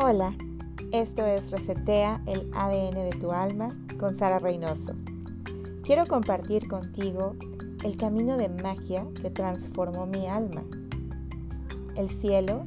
Hola, 0.00 0.32
esto 0.92 1.26
es 1.26 1.50
Resetea 1.50 2.22
el 2.26 2.48
ADN 2.54 3.10
de 3.10 3.16
tu 3.20 3.32
alma 3.32 3.76
con 3.98 4.14
Sara 4.14 4.38
Reynoso. 4.38 4.92
Quiero 5.82 6.06
compartir 6.06 6.68
contigo 6.68 7.34
el 7.82 7.96
camino 7.96 8.36
de 8.36 8.48
magia 8.48 9.04
que 9.20 9.28
transformó 9.28 10.06
mi 10.06 10.28
alma. 10.28 10.62
El 11.96 12.08
cielo 12.10 12.64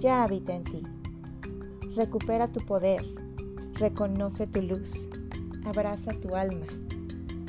ya 0.00 0.22
habita 0.22 0.54
en 0.54 0.64
ti. 0.64 0.82
Recupera 1.96 2.46
tu 2.48 2.60
poder, 2.60 3.06
reconoce 3.72 4.46
tu 4.46 4.60
luz, 4.60 4.92
abraza 5.64 6.12
tu 6.12 6.36
alma, 6.36 6.66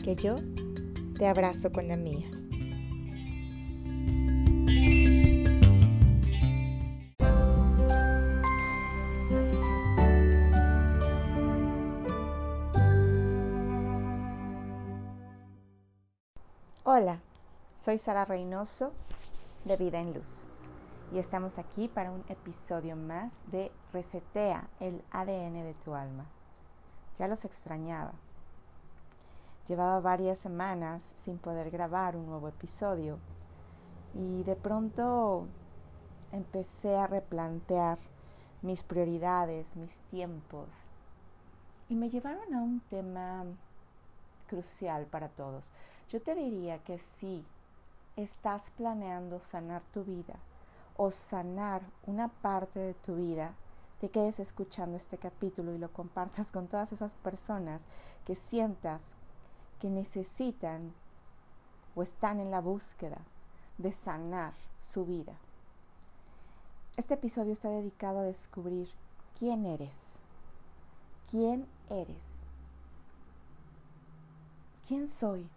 que 0.01 0.15
yo 0.15 0.35
te 1.17 1.27
abrazo 1.27 1.69
con 1.73 1.89
la 1.89 1.97
mía. 1.97 2.31
Soy 17.83 17.97
Sara 17.97 18.25
Reynoso 18.25 18.93
de 19.65 19.75
Vida 19.75 19.99
en 19.99 20.13
Luz 20.13 20.45
y 21.11 21.17
estamos 21.17 21.57
aquí 21.57 21.87
para 21.87 22.11
un 22.11 22.23
episodio 22.29 22.95
más 22.95 23.39
de 23.51 23.71
Resetea 23.91 24.67
el 24.79 25.03
ADN 25.09 25.63
de 25.63 25.73
tu 25.83 25.95
alma. 25.95 26.25
Ya 27.17 27.27
los 27.27 27.43
extrañaba. 27.43 28.13
Llevaba 29.67 29.99
varias 29.99 30.37
semanas 30.37 31.11
sin 31.17 31.39
poder 31.39 31.71
grabar 31.71 32.15
un 32.15 32.27
nuevo 32.27 32.49
episodio 32.49 33.17
y 34.13 34.43
de 34.43 34.55
pronto 34.55 35.47
empecé 36.31 36.95
a 36.97 37.07
replantear 37.07 37.97
mis 38.61 38.83
prioridades, 38.83 39.75
mis 39.75 39.97
tiempos 40.01 40.67
y 41.89 41.95
me 41.95 42.11
llevaron 42.11 42.53
a 42.53 42.61
un 42.61 42.79
tema 42.91 43.43
crucial 44.47 45.07
para 45.07 45.29
todos 45.29 45.63
yo 46.11 46.21
te 46.21 46.35
diría 46.35 46.77
que 46.79 46.99
si 46.99 47.45
estás 48.15 48.71
planeando 48.71 49.39
sanar 49.39 49.81
tu 49.93 50.03
vida 50.03 50.35
o 50.97 51.11
sanar 51.11 51.81
una 52.05 52.27
parte 52.27 52.79
de 52.79 52.93
tu 52.93 53.15
vida, 53.15 53.55
te 53.99 54.09
quedes 54.09 54.39
escuchando 54.39 54.97
este 54.97 55.17
capítulo 55.17 55.73
y 55.73 55.77
lo 55.77 55.91
compartas 55.91 56.51
con 56.51 56.67
todas 56.67 56.91
esas 56.91 57.13
personas 57.13 57.85
que 58.25 58.35
sientas 58.35 59.15
que 59.79 59.89
necesitan 59.89 60.93
o 61.95 62.03
están 62.03 62.39
en 62.39 62.51
la 62.51 62.61
búsqueda 62.61 63.19
de 63.77 63.91
sanar 63.91 64.53
su 64.79 65.05
vida. 65.05 65.33
Este 66.97 67.13
episodio 67.13 67.53
está 67.53 67.69
dedicado 67.69 68.19
a 68.19 68.23
descubrir 68.23 68.89
quién 69.37 69.65
eres. 69.65 70.19
¿Quién 71.29 71.65
eres? 71.89 72.45
¿Quién 74.87 75.07
soy? 75.07 75.49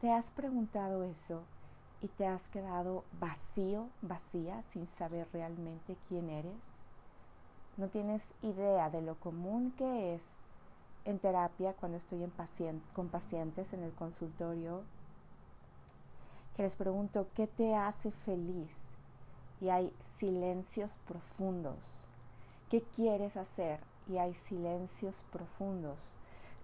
¿Te 0.00 0.12
has 0.12 0.30
preguntado 0.30 1.02
eso 1.04 1.42
y 2.04 2.08
te 2.08 2.26
has 2.26 2.50
quedado 2.50 3.02
vacío, 3.18 3.88
vacía, 4.02 4.62
sin 4.64 4.86
saber 4.86 5.26
realmente 5.32 5.96
quién 6.06 6.28
eres? 6.28 6.52
No 7.78 7.88
tienes 7.88 8.34
idea 8.42 8.90
de 8.90 9.00
lo 9.00 9.14
común 9.14 9.72
que 9.78 10.14
es 10.14 10.26
en 11.06 11.18
terapia 11.18 11.72
cuando 11.72 11.96
estoy 11.96 12.22
en 12.22 12.82
con 12.92 13.08
pacientes 13.08 13.72
en 13.72 13.82
el 13.82 13.92
consultorio, 13.92 14.82
que 16.54 16.62
les 16.62 16.76
pregunto, 16.76 17.26
¿qué 17.34 17.46
te 17.46 17.74
hace 17.74 18.10
feliz? 18.10 18.84
Y 19.62 19.70
hay 19.70 19.90
silencios 20.18 20.98
profundos. 21.08 22.02
¿Qué 22.68 22.82
quieres 22.82 23.38
hacer? 23.38 23.80
Y 24.10 24.18
hay 24.18 24.34
silencios 24.34 25.24
profundos. 25.32 25.96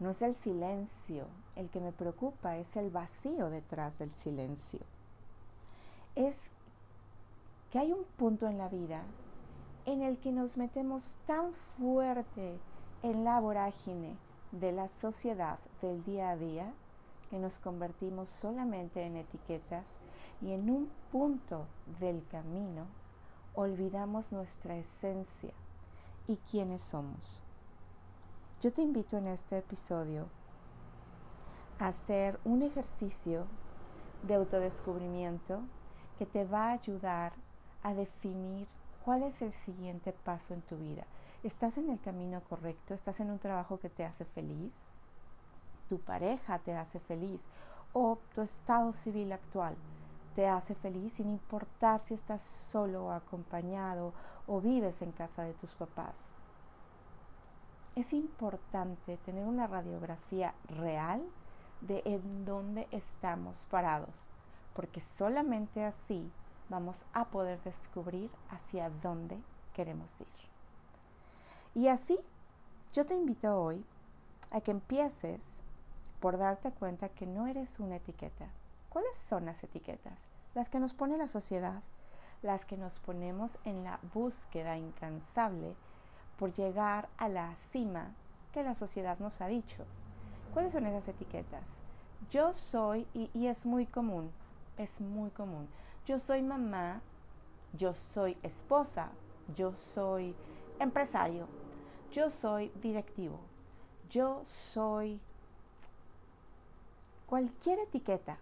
No 0.00 0.10
es 0.10 0.20
el 0.20 0.34
silencio 0.34 1.24
el 1.56 1.70
que 1.70 1.80
me 1.80 1.92
preocupa, 1.92 2.58
es 2.58 2.76
el 2.76 2.90
vacío 2.90 3.48
detrás 3.48 3.98
del 3.98 4.14
silencio. 4.14 4.80
Es 6.14 6.50
que 7.70 7.78
hay 7.78 7.92
un 7.92 8.04
punto 8.16 8.48
en 8.48 8.58
la 8.58 8.68
vida 8.68 9.02
en 9.86 10.02
el 10.02 10.18
que 10.18 10.32
nos 10.32 10.56
metemos 10.56 11.16
tan 11.24 11.52
fuerte 11.52 12.58
en 13.02 13.24
la 13.24 13.40
vorágine 13.40 14.16
de 14.52 14.72
la 14.72 14.88
sociedad 14.88 15.58
del 15.80 16.04
día 16.04 16.30
a 16.30 16.36
día 16.36 16.72
que 17.30 17.38
nos 17.38 17.58
convertimos 17.58 18.28
solamente 18.28 19.04
en 19.04 19.16
etiquetas 19.16 19.98
y 20.42 20.52
en 20.52 20.68
un 20.68 20.90
punto 21.12 21.66
del 22.00 22.26
camino 22.26 22.86
olvidamos 23.54 24.32
nuestra 24.32 24.76
esencia 24.76 25.52
y 26.26 26.36
quiénes 26.38 26.82
somos. 26.82 27.40
Yo 28.60 28.72
te 28.72 28.82
invito 28.82 29.16
en 29.16 29.28
este 29.28 29.58
episodio 29.58 30.26
a 31.78 31.88
hacer 31.88 32.38
un 32.44 32.62
ejercicio 32.62 33.46
de 34.26 34.34
autodescubrimiento 34.34 35.60
que 36.20 36.26
te 36.26 36.44
va 36.44 36.66
a 36.66 36.72
ayudar 36.72 37.32
a 37.82 37.94
definir 37.94 38.68
cuál 39.06 39.22
es 39.22 39.40
el 39.40 39.52
siguiente 39.52 40.12
paso 40.12 40.52
en 40.52 40.60
tu 40.60 40.76
vida. 40.76 41.06
¿Estás 41.42 41.78
en 41.78 41.88
el 41.88 41.98
camino 41.98 42.42
correcto? 42.42 42.92
¿Estás 42.92 43.20
en 43.20 43.30
un 43.30 43.38
trabajo 43.38 43.78
que 43.78 43.88
te 43.88 44.04
hace 44.04 44.26
feliz? 44.26 44.82
¿Tu 45.88 45.98
pareja 45.98 46.58
te 46.58 46.76
hace 46.76 47.00
feliz? 47.00 47.48
¿O 47.94 48.18
tu 48.34 48.42
estado 48.42 48.92
civil 48.92 49.32
actual 49.32 49.74
te 50.34 50.46
hace 50.46 50.74
feliz 50.74 51.14
sin 51.14 51.30
importar 51.30 52.02
si 52.02 52.12
estás 52.12 52.42
solo 52.42 53.06
o 53.06 53.12
acompañado 53.12 54.12
o 54.46 54.60
vives 54.60 55.00
en 55.00 55.12
casa 55.12 55.44
de 55.44 55.54
tus 55.54 55.72
papás? 55.72 56.28
es 57.96 58.12
importante 58.12 59.16
tener 59.18 59.46
una 59.46 59.66
radiografía 59.66 60.54
real 60.68 61.22
de 61.80 62.02
en 62.04 62.44
dónde 62.44 62.86
estamos 62.90 63.66
parados, 63.70 64.24
porque 64.74 65.00
solamente 65.00 65.84
así 65.84 66.30
vamos 66.68 67.04
a 67.12 67.26
poder 67.26 67.62
descubrir 67.62 68.30
hacia 68.50 68.90
dónde 68.90 69.38
queremos 69.74 70.20
ir. 70.20 70.26
Y 71.74 71.88
así, 71.88 72.18
yo 72.92 73.06
te 73.06 73.14
invito 73.14 73.60
hoy 73.60 73.84
a 74.50 74.60
que 74.60 74.70
empieces 74.70 75.62
por 76.20 76.38
darte 76.38 76.72
cuenta 76.72 77.08
que 77.08 77.26
no 77.26 77.46
eres 77.46 77.80
una 77.80 77.96
etiqueta. 77.96 78.48
¿Cuáles 78.88 79.16
son 79.16 79.46
las 79.46 79.62
etiquetas? 79.62 80.26
Las 80.54 80.68
que 80.68 80.80
nos 80.80 80.94
pone 80.94 81.16
la 81.16 81.28
sociedad, 81.28 81.82
las 82.42 82.64
que 82.64 82.76
nos 82.76 82.98
ponemos 82.98 83.58
en 83.64 83.84
la 83.84 84.00
búsqueda 84.12 84.76
incansable 84.76 85.74
por 86.38 86.52
llegar 86.52 87.08
a 87.16 87.28
la 87.28 87.54
cima 87.56 88.12
que 88.52 88.62
la 88.62 88.74
sociedad 88.74 89.18
nos 89.18 89.40
ha 89.40 89.46
dicho. 89.46 89.84
¿Cuáles 90.52 90.72
son 90.72 90.86
esas 90.86 91.08
etiquetas? 91.08 91.78
Yo 92.28 92.52
soy, 92.52 93.06
y, 93.14 93.46
es 93.46 93.66
muy 93.66 93.86
común, 93.86 94.30
es 94.76 95.00
muy 95.00 95.30
común, 95.30 95.68
yo 96.06 96.18
soy 96.18 96.42
mamá, 96.42 97.02
yo 97.72 97.94
soy 97.94 98.36
esposa, 98.42 99.10
yo 99.54 99.74
soy 99.74 100.34
empresario, 100.78 101.46
yo 102.10 102.30
soy 102.30 102.72
directivo, 102.80 103.38
yo 104.08 104.42
soy 104.44 105.20
cualquier 107.26 107.78
etiqueta, 107.78 108.38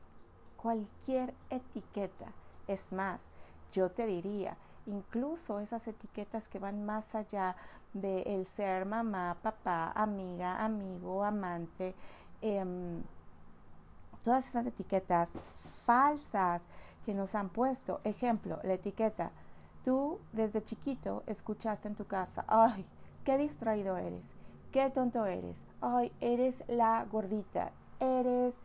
cualquier 0.56 1.34
etiqueta. 1.50 2.32
Es 2.66 2.92
más, 2.92 3.28
yo 3.72 3.90
te 3.90 4.06
diría, 4.06 4.56
incluso 4.86 5.60
esas 5.60 5.86
etiquetas 5.88 6.48
que 6.48 6.58
van 6.58 6.86
más 6.86 7.14
allá 7.14 7.56
de 7.92 8.22
el 8.22 8.46
ser 8.46 8.86
mamá, 8.86 9.36
papá, 9.42 9.92
amiga, 9.94 10.64
amigo, 10.64 11.24
amante, 11.24 11.94
em, 12.40 13.02
todas 14.28 14.46
esas 14.46 14.66
etiquetas 14.66 15.38
falsas 15.86 16.60
que 17.06 17.14
nos 17.14 17.34
han 17.34 17.48
puesto. 17.48 18.02
Ejemplo, 18.04 18.58
la 18.62 18.74
etiqueta, 18.74 19.30
tú 19.86 20.18
desde 20.34 20.62
chiquito 20.62 21.22
escuchaste 21.26 21.88
en 21.88 21.94
tu 21.94 22.06
casa, 22.06 22.44
ay, 22.46 22.84
qué 23.24 23.38
distraído 23.38 23.96
eres, 23.96 24.34
qué 24.70 24.90
tonto 24.90 25.24
eres, 25.24 25.64
ay, 25.80 26.12
eres 26.20 26.62
la 26.68 27.06
gordita, 27.10 27.72
eres 28.00 28.58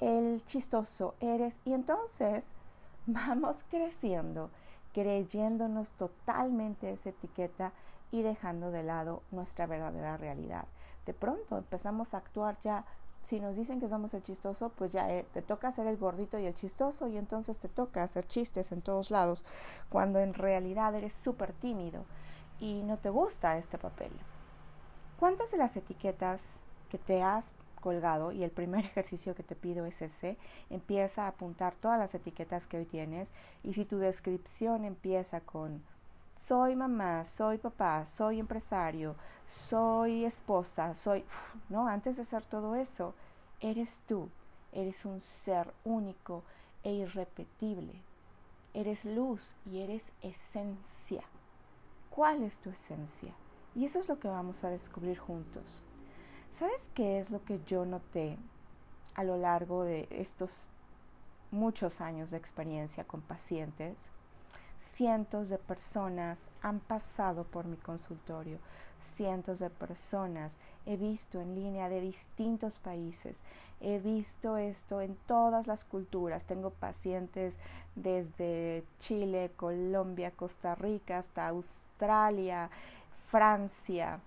el 0.00 0.42
chistoso, 0.46 1.16
eres, 1.20 1.60
y 1.66 1.74
entonces 1.74 2.54
vamos 3.06 3.62
creciendo 3.68 4.48
creyéndonos 4.94 5.92
totalmente 5.92 6.90
esa 6.90 7.10
etiqueta 7.10 7.74
y 8.10 8.22
dejando 8.22 8.70
de 8.70 8.84
lado 8.84 9.22
nuestra 9.32 9.66
verdadera 9.66 10.16
realidad. 10.16 10.64
De 11.04 11.12
pronto 11.12 11.58
empezamos 11.58 12.14
a 12.14 12.16
actuar 12.16 12.56
ya, 12.62 12.86
si 13.22 13.40
nos 13.40 13.56
dicen 13.56 13.80
que 13.80 13.88
somos 13.88 14.14
el 14.14 14.22
chistoso, 14.22 14.70
pues 14.70 14.92
ya 14.92 15.10
eh, 15.10 15.26
te 15.32 15.42
toca 15.42 15.72
ser 15.72 15.86
el 15.86 15.96
gordito 15.96 16.38
y 16.38 16.46
el 16.46 16.54
chistoso 16.54 17.08
y 17.08 17.16
entonces 17.16 17.58
te 17.58 17.68
toca 17.68 18.02
hacer 18.02 18.26
chistes 18.26 18.72
en 18.72 18.82
todos 18.82 19.10
lados, 19.10 19.44
cuando 19.88 20.20
en 20.20 20.34
realidad 20.34 20.94
eres 20.94 21.12
súper 21.12 21.52
tímido 21.52 22.04
y 22.58 22.82
no 22.82 22.98
te 22.98 23.10
gusta 23.10 23.58
este 23.58 23.78
papel. 23.78 24.12
¿Cuántas 25.18 25.50
de 25.50 25.58
las 25.58 25.76
etiquetas 25.76 26.60
que 26.88 26.98
te 26.98 27.22
has 27.22 27.52
colgado 27.80 28.30
y 28.30 28.44
el 28.44 28.50
primer 28.50 28.84
ejercicio 28.84 29.34
que 29.34 29.42
te 29.42 29.56
pido 29.56 29.86
es 29.86 30.02
ese. 30.02 30.36
Empieza 30.68 31.24
a 31.24 31.28
apuntar 31.28 31.74
todas 31.74 31.98
las 31.98 32.14
etiquetas 32.14 32.66
que 32.66 32.76
hoy 32.76 32.84
tienes 32.84 33.32
y 33.64 33.72
si 33.72 33.84
tu 33.84 33.98
descripción 33.98 34.84
empieza 34.84 35.40
con 35.40 35.82
soy 36.46 36.74
mamá, 36.74 37.24
soy 37.24 37.58
papá, 37.58 38.06
soy 38.06 38.40
empresario, 38.40 39.14
soy 39.68 40.24
esposa, 40.24 40.94
soy... 40.94 41.24
No, 41.68 41.86
antes 41.86 42.16
de 42.16 42.24
ser 42.24 42.42
todo 42.44 42.74
eso, 42.76 43.14
eres 43.60 44.00
tú, 44.06 44.30
eres 44.72 45.04
un 45.04 45.20
ser 45.20 45.72
único 45.84 46.42
e 46.82 46.92
irrepetible. 46.92 48.02
Eres 48.72 49.04
luz 49.04 49.54
y 49.66 49.80
eres 49.80 50.04
esencia. 50.22 51.22
¿Cuál 52.08 52.42
es 52.42 52.58
tu 52.58 52.70
esencia? 52.70 53.32
Y 53.74 53.84
eso 53.84 53.98
es 53.98 54.08
lo 54.08 54.18
que 54.18 54.28
vamos 54.28 54.64
a 54.64 54.70
descubrir 54.70 55.18
juntos. 55.18 55.82
¿Sabes 56.52 56.90
qué 56.94 57.20
es 57.20 57.30
lo 57.30 57.44
que 57.44 57.60
yo 57.66 57.84
noté 57.84 58.38
a 59.14 59.24
lo 59.24 59.36
largo 59.36 59.84
de 59.84 60.08
estos 60.10 60.68
muchos 61.50 62.00
años 62.00 62.30
de 62.30 62.38
experiencia 62.38 63.04
con 63.04 63.20
pacientes? 63.20 63.96
Cientos 64.80 65.48
de 65.48 65.58
personas 65.58 66.50
han 66.62 66.80
pasado 66.80 67.44
por 67.44 67.66
mi 67.66 67.76
consultorio, 67.76 68.58
cientos 69.00 69.58
de 69.58 69.70
personas 69.70 70.56
he 70.86 70.96
visto 70.96 71.40
en 71.40 71.54
línea 71.54 71.88
de 71.88 72.00
distintos 72.00 72.78
países, 72.78 73.42
he 73.80 73.98
visto 73.98 74.56
esto 74.56 75.00
en 75.00 75.16
todas 75.26 75.66
las 75.66 75.84
culturas, 75.84 76.44
tengo 76.44 76.70
pacientes 76.70 77.58
desde 77.94 78.84
Chile, 78.98 79.52
Colombia, 79.56 80.30
Costa 80.30 80.74
Rica 80.74 81.18
hasta 81.18 81.48
Australia, 81.48 82.70
Francia, 83.30 84.20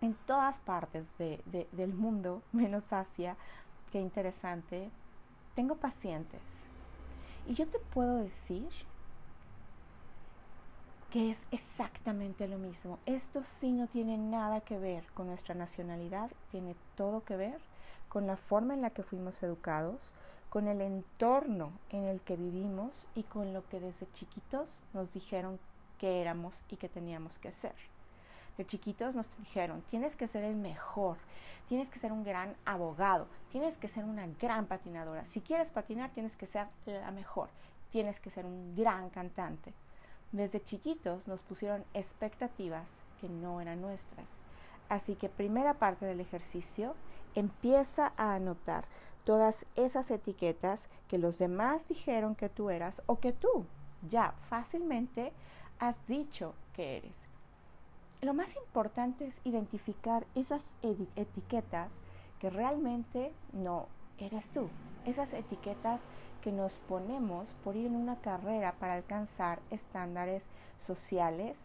en 0.00 0.14
todas 0.26 0.58
partes 0.58 1.06
del 1.18 1.94
mundo, 1.94 2.42
menos 2.52 2.92
Asia, 2.92 3.36
qué 3.92 4.00
interesante, 4.00 4.90
tengo 5.54 5.76
pacientes. 5.76 6.40
Y 7.46 7.54
yo 7.54 7.66
te 7.68 7.78
puedo 7.78 8.16
decir 8.16 8.68
que 11.16 11.30
es 11.30 11.46
exactamente 11.50 12.46
lo 12.46 12.58
mismo. 12.58 12.98
Esto 13.06 13.42
sí 13.42 13.72
no 13.72 13.86
tiene 13.86 14.18
nada 14.18 14.60
que 14.60 14.78
ver 14.78 15.02
con 15.14 15.28
nuestra 15.28 15.54
nacionalidad, 15.54 16.30
tiene 16.50 16.76
todo 16.94 17.24
que 17.24 17.36
ver 17.36 17.58
con 18.10 18.26
la 18.26 18.36
forma 18.36 18.74
en 18.74 18.82
la 18.82 18.90
que 18.90 19.02
fuimos 19.02 19.42
educados, 19.42 20.12
con 20.50 20.68
el 20.68 20.82
entorno 20.82 21.72
en 21.88 22.04
el 22.04 22.20
que 22.20 22.36
vivimos 22.36 23.06
y 23.14 23.22
con 23.22 23.54
lo 23.54 23.66
que 23.66 23.80
desde 23.80 24.12
chiquitos 24.12 24.68
nos 24.92 25.10
dijeron 25.10 25.58
que 25.96 26.20
éramos 26.20 26.54
y 26.68 26.76
que 26.76 26.90
teníamos 26.90 27.32
que 27.38 27.50
ser. 27.50 27.74
De 28.58 28.66
chiquitos 28.66 29.14
nos 29.14 29.26
dijeron, 29.38 29.82
tienes 29.88 30.16
que 30.16 30.28
ser 30.28 30.44
el 30.44 30.56
mejor, 30.56 31.16
tienes 31.66 31.88
que 31.88 31.98
ser 31.98 32.12
un 32.12 32.24
gran 32.24 32.54
abogado, 32.66 33.26
tienes 33.50 33.78
que 33.78 33.88
ser 33.88 34.04
una 34.04 34.26
gran 34.38 34.66
patinadora. 34.66 35.24
Si 35.24 35.40
quieres 35.40 35.70
patinar, 35.70 36.10
tienes 36.10 36.36
que 36.36 36.44
ser 36.44 36.66
la 36.84 37.10
mejor, 37.10 37.48
tienes 37.90 38.20
que 38.20 38.28
ser 38.28 38.44
un 38.44 38.76
gran 38.76 39.08
cantante. 39.08 39.72
Desde 40.32 40.62
chiquitos 40.62 41.26
nos 41.26 41.40
pusieron 41.42 41.84
expectativas 41.94 42.88
que 43.20 43.28
no 43.28 43.60
eran 43.60 43.80
nuestras. 43.80 44.26
Así 44.88 45.14
que 45.14 45.28
primera 45.28 45.74
parte 45.74 46.06
del 46.06 46.20
ejercicio, 46.20 46.94
empieza 47.34 48.12
a 48.16 48.34
anotar 48.34 48.84
todas 49.24 49.66
esas 49.74 50.10
etiquetas 50.10 50.88
que 51.08 51.18
los 51.18 51.38
demás 51.38 51.88
dijeron 51.88 52.34
que 52.34 52.48
tú 52.48 52.70
eras 52.70 53.02
o 53.06 53.18
que 53.18 53.32
tú 53.32 53.66
ya 54.08 54.32
fácilmente 54.48 55.32
has 55.78 56.04
dicho 56.06 56.54
que 56.72 56.98
eres. 56.98 57.14
Lo 58.22 58.34
más 58.34 58.54
importante 58.56 59.26
es 59.26 59.40
identificar 59.44 60.26
esas 60.34 60.76
etiquetas 60.82 61.92
que 62.38 62.50
realmente 62.50 63.32
no 63.52 63.88
eres 64.18 64.50
tú. 64.50 64.68
Esas 65.04 65.32
etiquetas 65.32 66.02
que 66.46 66.52
nos 66.52 66.74
ponemos 66.88 67.52
por 67.64 67.74
ir 67.74 67.86
en 67.86 67.96
una 67.96 68.20
carrera 68.20 68.76
para 68.78 68.92
alcanzar 68.92 69.58
estándares 69.72 70.48
sociales, 70.78 71.64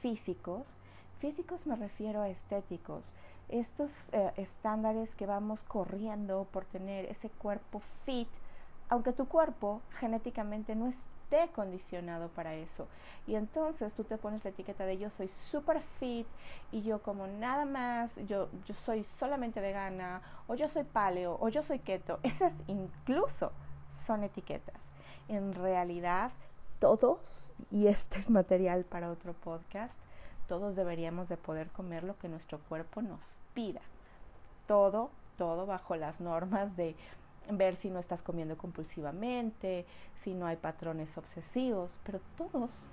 físicos. 0.00 0.76
Físicos 1.18 1.66
me 1.66 1.74
refiero 1.74 2.22
a 2.22 2.28
estéticos. 2.28 3.10
Estos 3.48 4.10
eh, 4.12 4.30
estándares 4.36 5.16
que 5.16 5.26
vamos 5.26 5.64
corriendo 5.64 6.46
por 6.52 6.64
tener 6.64 7.06
ese 7.06 7.28
cuerpo 7.28 7.80
fit, 8.04 8.28
aunque 8.88 9.12
tu 9.12 9.26
cuerpo 9.26 9.82
genéticamente 9.98 10.76
no 10.76 10.86
esté 10.86 11.48
condicionado 11.52 12.28
para 12.28 12.54
eso. 12.54 12.86
Y 13.26 13.34
entonces 13.34 13.94
tú 13.94 14.04
te 14.04 14.16
pones 14.16 14.44
la 14.44 14.50
etiqueta 14.50 14.86
de 14.86 14.96
yo 14.96 15.10
soy 15.10 15.26
super 15.26 15.80
fit 15.98 16.28
y 16.70 16.82
yo 16.82 17.02
como 17.02 17.26
nada 17.26 17.64
más, 17.64 18.14
yo, 18.28 18.48
yo 18.64 18.76
soy 18.76 19.02
solamente 19.18 19.60
vegana, 19.60 20.22
o 20.46 20.54
yo 20.54 20.68
soy 20.68 20.84
paleo, 20.84 21.36
o 21.40 21.48
yo 21.48 21.64
soy 21.64 21.80
keto. 21.80 22.20
Esas 22.22 22.54
incluso 22.68 23.50
son 23.94 24.24
etiquetas. 24.24 24.76
En 25.28 25.54
realidad, 25.54 26.32
todos, 26.78 27.52
y 27.70 27.86
este 27.86 28.18
es 28.18 28.30
material 28.30 28.84
para 28.84 29.10
otro 29.10 29.32
podcast, 29.32 29.98
todos 30.48 30.76
deberíamos 30.76 31.28
de 31.28 31.36
poder 31.36 31.68
comer 31.68 32.04
lo 32.04 32.18
que 32.18 32.28
nuestro 32.28 32.58
cuerpo 32.58 33.00
nos 33.00 33.38
pida. 33.54 33.80
Todo, 34.66 35.10
todo 35.38 35.66
bajo 35.66 35.96
las 35.96 36.20
normas 36.20 36.76
de 36.76 36.94
ver 37.50 37.76
si 37.76 37.90
no 37.90 37.98
estás 37.98 38.22
comiendo 38.22 38.56
compulsivamente, 38.56 39.86
si 40.22 40.34
no 40.34 40.46
hay 40.46 40.56
patrones 40.56 41.16
obsesivos, 41.16 41.90
pero 42.04 42.20
todos 42.36 42.88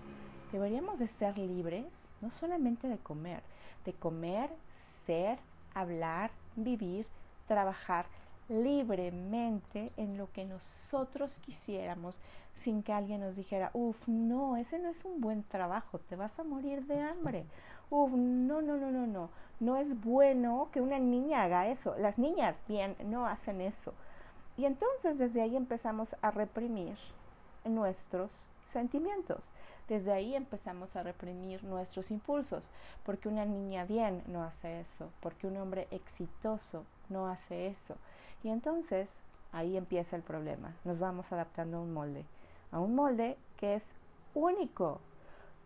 deberíamos 0.52 1.00
de 1.00 1.08
ser 1.08 1.38
libres, 1.38 2.10
no 2.22 2.30
solamente 2.30 2.88
de 2.88 2.98
comer, 2.98 3.42
de 3.86 3.94
comer, 3.94 4.50
ser, 5.06 5.40
hablar, 5.74 6.32
vivir, 6.56 7.08
trabajar, 7.48 8.06
libremente 8.52 9.92
en 9.98 10.18
lo 10.18 10.32
que 10.32 10.46
nosotros 10.46 11.38
quisiéramos 11.42 12.20
sin 12.54 12.84
que 12.84 12.94
alguien 12.94 13.22
nos 13.22 13.36
dijera, 13.36 13.72
uff, 13.74 14.08
no, 14.08 14.58
ese 14.58 14.78
no 14.78 14.90
es 14.90 15.06
un 15.06 15.22
buen 15.22 15.44
trabajo, 15.44 16.00
te 16.00 16.16
vas 16.16 16.38
a 16.38 16.44
morir 16.44 16.86
de 16.86 17.00
hambre. 17.00 17.46
Uff, 17.90 18.12
no, 18.12 18.62
no, 18.62 18.78
no, 18.78 18.92
no, 18.92 19.08
no, 19.08 19.30
no 19.60 19.78
es 19.78 20.00
bueno 20.02 20.70
que 20.72 20.82
una 20.82 21.00
niña 21.00 21.44
haga 21.44 21.68
eso. 21.68 21.96
Las 21.98 22.20
niñas, 22.20 22.62
bien, 22.68 22.96
no 23.06 23.26
hacen 23.26 23.62
eso. 23.62 23.94
Y 24.58 24.66
entonces 24.66 25.18
desde 25.18 25.42
ahí 25.42 25.56
empezamos 25.56 26.16
a 26.22 26.32
reprimir 26.32 26.98
nuestros 27.64 28.46
sentimientos. 28.66 29.52
Desde 29.88 30.12
ahí 30.12 30.36
empezamos 30.36 30.96
a 30.96 31.04
reprimir 31.04 31.64
nuestros 31.64 32.12
impulsos, 32.12 32.64
porque 33.04 33.28
una 33.28 33.46
niña 33.46 33.86
bien 33.86 34.24
no 34.28 34.44
hace 34.44 34.80
eso, 34.80 35.10
porque 35.20 35.48
un 35.48 35.58
hombre 35.58 35.88
exitoso 35.92 36.86
no 37.10 37.28
hace 37.28 37.68
eso. 37.68 37.96
Y 38.44 38.50
entonces 38.50 39.20
ahí 39.52 39.78
empieza 39.78 40.16
el 40.16 40.24
problema. 40.24 40.74
Nos 40.84 41.00
vamos 41.00 41.32
adaptando 41.32 41.78
a 41.78 41.82
un 41.82 41.94
molde, 41.94 42.26
a 42.72 42.80
un 42.80 42.96
molde 42.96 43.38
que 43.58 43.76
es 43.76 43.94
único. 44.34 45.00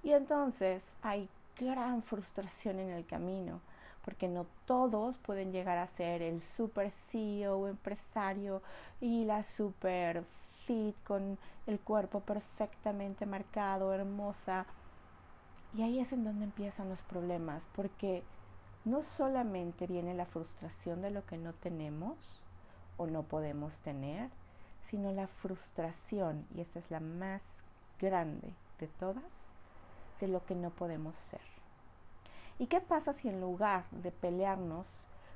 Y 0.03 0.11
entonces 0.11 0.93
hay 1.01 1.29
gran 1.57 2.03
frustración 2.03 2.79
en 2.79 2.89
el 2.89 3.05
camino, 3.05 3.61
porque 4.03 4.27
no 4.27 4.45
todos 4.65 5.17
pueden 5.17 5.51
llegar 5.51 5.77
a 5.77 5.87
ser 5.87 6.21
el 6.21 6.41
super 6.41 6.91
CEO, 6.91 7.67
empresario 7.67 8.61
y 9.01 9.25
la 9.25 9.43
super 9.43 10.23
fit 10.65 10.95
con 11.05 11.37
el 11.65 11.79
cuerpo 11.79 12.19
perfectamente 12.19 13.25
marcado, 13.25 13.93
hermosa. 13.93 14.65
Y 15.75 15.83
ahí 15.83 15.99
es 15.99 16.13
en 16.13 16.23
donde 16.23 16.45
empiezan 16.45 16.89
los 16.89 17.01
problemas, 17.01 17.67
porque 17.75 18.23
no 18.83 19.01
solamente 19.01 19.87
viene 19.87 20.13
la 20.13 20.25
frustración 20.25 21.01
de 21.01 21.11
lo 21.11 21.25
que 21.25 21.37
no 21.37 21.53
tenemos, 21.53 22.17
o 22.97 23.07
no 23.07 23.23
podemos 23.23 23.79
tener, 23.79 24.29
sino 24.85 25.11
la 25.11 25.27
frustración, 25.27 26.45
y 26.55 26.61
esta 26.61 26.79
es 26.79 26.91
la 26.91 26.99
más 26.99 27.63
grande 27.99 28.53
de 28.79 28.87
todas, 28.87 29.49
de 30.19 30.27
lo 30.27 30.45
que 30.45 30.55
no 30.55 30.69
podemos 30.69 31.15
ser. 31.15 31.41
¿Y 32.59 32.67
qué 32.67 32.79
pasa 32.79 33.13
si 33.13 33.27
en 33.27 33.41
lugar 33.41 33.85
de 33.91 34.11
pelearnos 34.11 34.87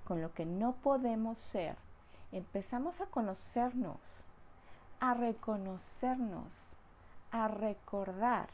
con 0.06 0.22
lo 0.22 0.34
que 0.34 0.46
no 0.46 0.74
podemos 0.74 1.38
ser, 1.38 1.76
empezamos 2.32 3.02
a 3.02 3.08
conocernos, 3.08 4.26
a 5.00 5.14
reconocernos, 5.14 6.74
a 7.32 7.48
recordar 7.48 8.50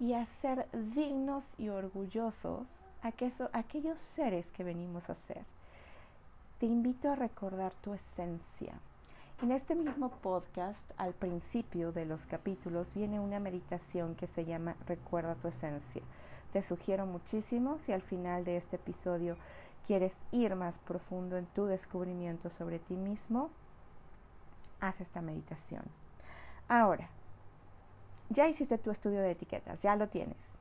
y 0.00 0.14
a 0.14 0.24
ser 0.24 0.68
dignos 0.72 1.58
y 1.58 1.68
orgullosos 1.68 2.66
a 3.02 3.12
aquellos 3.58 4.00
seres 4.00 4.50
que 4.50 4.64
venimos 4.64 5.10
a 5.10 5.14
ser? 5.14 5.44
Te 6.58 6.66
invito 6.66 7.10
a 7.10 7.16
recordar 7.16 7.72
tu 7.82 7.94
esencia. 7.94 8.74
En 9.42 9.50
este 9.50 9.74
mismo 9.74 10.10
podcast, 10.10 10.92
al 10.96 11.12
principio 11.12 11.90
de 11.90 12.06
los 12.06 12.26
capítulos, 12.26 12.94
viene 12.94 13.18
una 13.18 13.40
meditación 13.40 14.14
que 14.14 14.28
se 14.28 14.44
llama 14.44 14.76
Recuerda 14.86 15.34
tu 15.34 15.48
esencia. 15.48 16.02
Te 16.52 16.62
sugiero 16.62 17.06
muchísimo 17.06 17.78
si 17.80 17.92
al 17.92 18.02
final 18.02 18.44
de 18.44 18.56
este 18.56 18.76
episodio 18.76 19.36
quieres 19.84 20.16
ir 20.30 20.54
más 20.54 20.78
profundo 20.78 21.36
en 21.36 21.46
tu 21.46 21.66
descubrimiento 21.66 22.48
sobre 22.48 22.78
ti 22.78 22.94
mismo, 22.94 23.50
haz 24.80 25.00
esta 25.00 25.20
meditación. 25.20 25.82
Ahora, 26.68 27.08
ya 28.30 28.48
hiciste 28.48 28.78
tu 28.78 28.90
estudio 28.90 29.20
de 29.20 29.32
etiquetas, 29.32 29.82
ya 29.82 29.96
lo 29.96 30.08
tienes. 30.08 30.58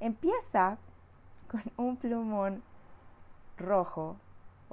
Empieza 0.00 0.78
con 1.48 1.62
un 1.76 1.96
plumón 1.96 2.62
rojo 3.58 4.16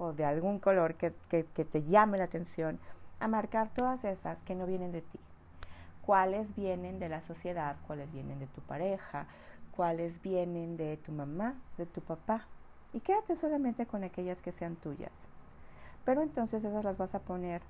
o 0.02 0.14
de 0.14 0.26
algún 0.26 0.58
color 0.58 0.96
que, 0.96 1.12
te 1.12 1.84
llame 1.84 2.18
la 2.18 2.24
atención, 2.24 2.80
a 3.20 3.28
marcar 3.28 3.70
todas 3.72 4.04
esas 4.04 4.42
que 4.42 4.56
no 4.56 4.66
vienen 4.66 4.92
de 4.92 5.04
ti. 5.04 5.20
Cuáles 6.04 6.56
vienen 6.56 6.98
de 6.98 7.08
la 7.08 7.22
sociedad, 7.22 7.76
cuáles 7.86 8.12
vienen 8.12 8.40
de 8.40 8.48
tu 8.48 8.62
pareja, 8.62 9.28
cuáles 9.76 10.20
vienen 10.24 10.76
de 10.76 10.98
tu 10.98 11.12
mamá, 11.12 11.54
de 11.78 11.86
tu 11.86 12.02
papá, 12.02 12.48
y 12.94 13.02
quédate 13.02 13.36
solamente 13.36 13.86
con 13.86 14.04
aquellas 14.04 14.42
que 14.42 14.52
sean 14.52 14.76
tuyas. 14.76 15.28
Pero 16.04 16.24
entonces 16.24 16.64
esas 16.64 16.84
las 16.84 16.98
vas 16.98 17.14
a 17.14 17.20
poner 17.20 17.62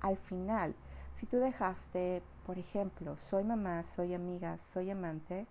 al 0.00 0.16
final. 0.16 0.76
Si 1.12 1.26
tú 1.26 1.38
dejaste, 1.38 2.22
por 2.46 2.56
ejemplo, 2.56 3.16
soy 3.18 3.42
mamá, 3.42 3.82
soy 3.82 4.14
amiga, 4.14 4.58
soy 4.58 4.90
amante, 4.90 5.44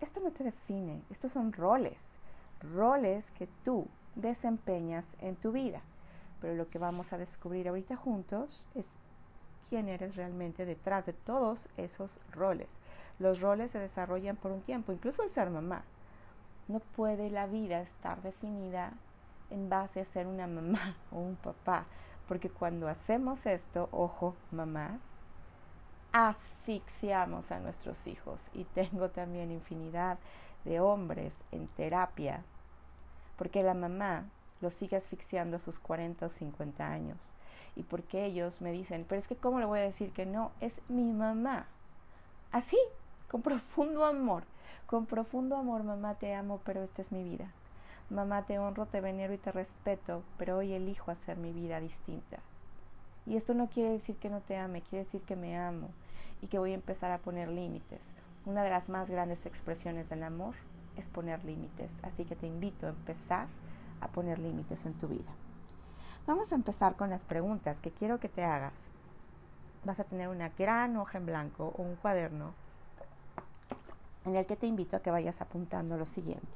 esto 0.00 0.20
no 0.20 0.30
te 0.30 0.44
define, 0.44 1.02
estos 1.10 1.32
son 1.32 1.52
roles, 1.52 2.14
roles 2.60 3.32
que 3.32 3.48
tú 3.64 3.88
desempeñas 4.14 5.16
en 5.20 5.36
tu 5.36 5.52
vida. 5.52 5.82
Pero 6.40 6.54
lo 6.54 6.68
que 6.68 6.78
vamos 6.78 7.12
a 7.12 7.18
descubrir 7.18 7.68
ahorita 7.68 7.96
juntos 7.96 8.68
es 8.74 8.98
quién 9.68 9.88
eres 9.88 10.16
realmente 10.16 10.66
detrás 10.66 11.06
de 11.06 11.12
todos 11.12 11.68
esos 11.76 12.20
roles. 12.32 12.78
Los 13.18 13.40
roles 13.40 13.70
se 13.70 13.78
desarrollan 13.78 14.36
por 14.36 14.52
un 14.52 14.60
tiempo, 14.60 14.92
incluso 14.92 15.22
el 15.22 15.30
ser 15.30 15.50
mamá. 15.50 15.84
No 16.68 16.80
puede 16.80 17.30
la 17.30 17.46
vida 17.46 17.80
estar 17.80 18.22
definida 18.22 18.92
en 19.50 19.68
base 19.68 20.00
a 20.00 20.04
ser 20.04 20.26
una 20.26 20.46
mamá 20.46 20.96
o 21.12 21.18
un 21.18 21.36
papá, 21.36 21.86
porque 22.28 22.50
cuando 22.50 22.88
hacemos 22.88 23.46
esto, 23.46 23.88
ojo, 23.92 24.34
mamás, 24.50 25.00
asfixiamos 26.12 27.50
a 27.50 27.60
nuestros 27.60 28.06
hijos. 28.06 28.48
Y 28.54 28.64
tengo 28.64 29.10
también 29.10 29.50
infinidad 29.50 30.18
de 30.64 30.80
hombres 30.80 31.34
en 31.52 31.68
terapia, 31.68 32.42
porque 33.36 33.62
la 33.62 33.74
mamá 33.74 34.24
los 34.60 34.74
sigue 34.74 34.96
asfixiando 34.96 35.56
a 35.56 35.60
sus 35.60 35.78
40 35.78 36.26
o 36.26 36.28
50 36.28 36.88
años. 36.88 37.18
Y 37.76 37.82
porque 37.82 38.24
ellos 38.24 38.60
me 38.60 38.72
dicen, 38.72 39.04
pero 39.08 39.18
es 39.18 39.28
que 39.28 39.36
¿cómo 39.36 39.58
le 39.58 39.66
voy 39.66 39.80
a 39.80 39.82
decir 39.82 40.12
que 40.12 40.26
no? 40.26 40.52
Es 40.60 40.80
mi 40.88 41.12
mamá. 41.12 41.66
Así, 42.52 42.78
con 43.28 43.42
profundo 43.42 44.04
amor. 44.04 44.44
Con 44.86 45.06
profundo 45.06 45.56
amor, 45.56 45.82
mamá, 45.82 46.14
te 46.14 46.34
amo, 46.34 46.60
pero 46.64 46.82
esta 46.82 47.02
es 47.02 47.10
mi 47.10 47.24
vida. 47.24 47.50
Mamá, 48.10 48.42
te 48.42 48.58
honro, 48.58 48.86
te 48.86 49.00
venero 49.00 49.32
y 49.32 49.38
te 49.38 49.50
respeto, 49.50 50.22
pero 50.38 50.58
hoy 50.58 50.72
elijo 50.72 51.10
hacer 51.10 51.36
mi 51.36 51.52
vida 51.52 51.80
distinta. 51.80 52.38
Y 53.26 53.36
esto 53.36 53.54
no 53.54 53.68
quiere 53.68 53.90
decir 53.90 54.16
que 54.16 54.28
no 54.28 54.40
te 54.40 54.56
ame, 54.56 54.82
quiere 54.82 55.04
decir 55.04 55.22
que 55.22 55.36
me 55.36 55.56
amo 55.56 55.88
y 56.42 56.46
que 56.46 56.58
voy 56.58 56.72
a 56.72 56.74
empezar 56.74 57.10
a 57.10 57.18
poner 57.18 57.48
límites. 57.48 58.12
Una 58.44 58.62
de 58.62 58.70
las 58.70 58.90
más 58.90 59.10
grandes 59.10 59.46
expresiones 59.46 60.10
del 60.10 60.22
amor 60.22 60.54
es 60.96 61.08
poner 61.08 61.44
límites, 61.44 61.92
así 62.02 62.24
que 62.24 62.36
te 62.36 62.46
invito 62.46 62.86
a 62.86 62.90
empezar 62.90 63.48
a 64.00 64.08
poner 64.08 64.38
límites 64.38 64.86
en 64.86 64.94
tu 64.94 65.08
vida. 65.08 65.30
Vamos 66.26 66.52
a 66.52 66.54
empezar 66.54 66.96
con 66.96 67.10
las 67.10 67.24
preguntas 67.24 67.80
que 67.80 67.90
quiero 67.90 68.18
que 68.18 68.28
te 68.28 68.44
hagas. 68.44 68.90
Vas 69.84 70.00
a 70.00 70.04
tener 70.04 70.28
una 70.28 70.48
gran 70.50 70.96
hoja 70.96 71.18
en 71.18 71.26
blanco 71.26 71.74
o 71.76 71.82
un 71.82 71.96
cuaderno 71.96 72.54
en 74.24 74.36
el 74.36 74.46
que 74.46 74.56
te 74.56 74.66
invito 74.66 74.96
a 74.96 75.00
que 75.00 75.10
vayas 75.10 75.40
apuntando 75.40 75.96
lo 75.98 76.06
siguiente. 76.06 76.46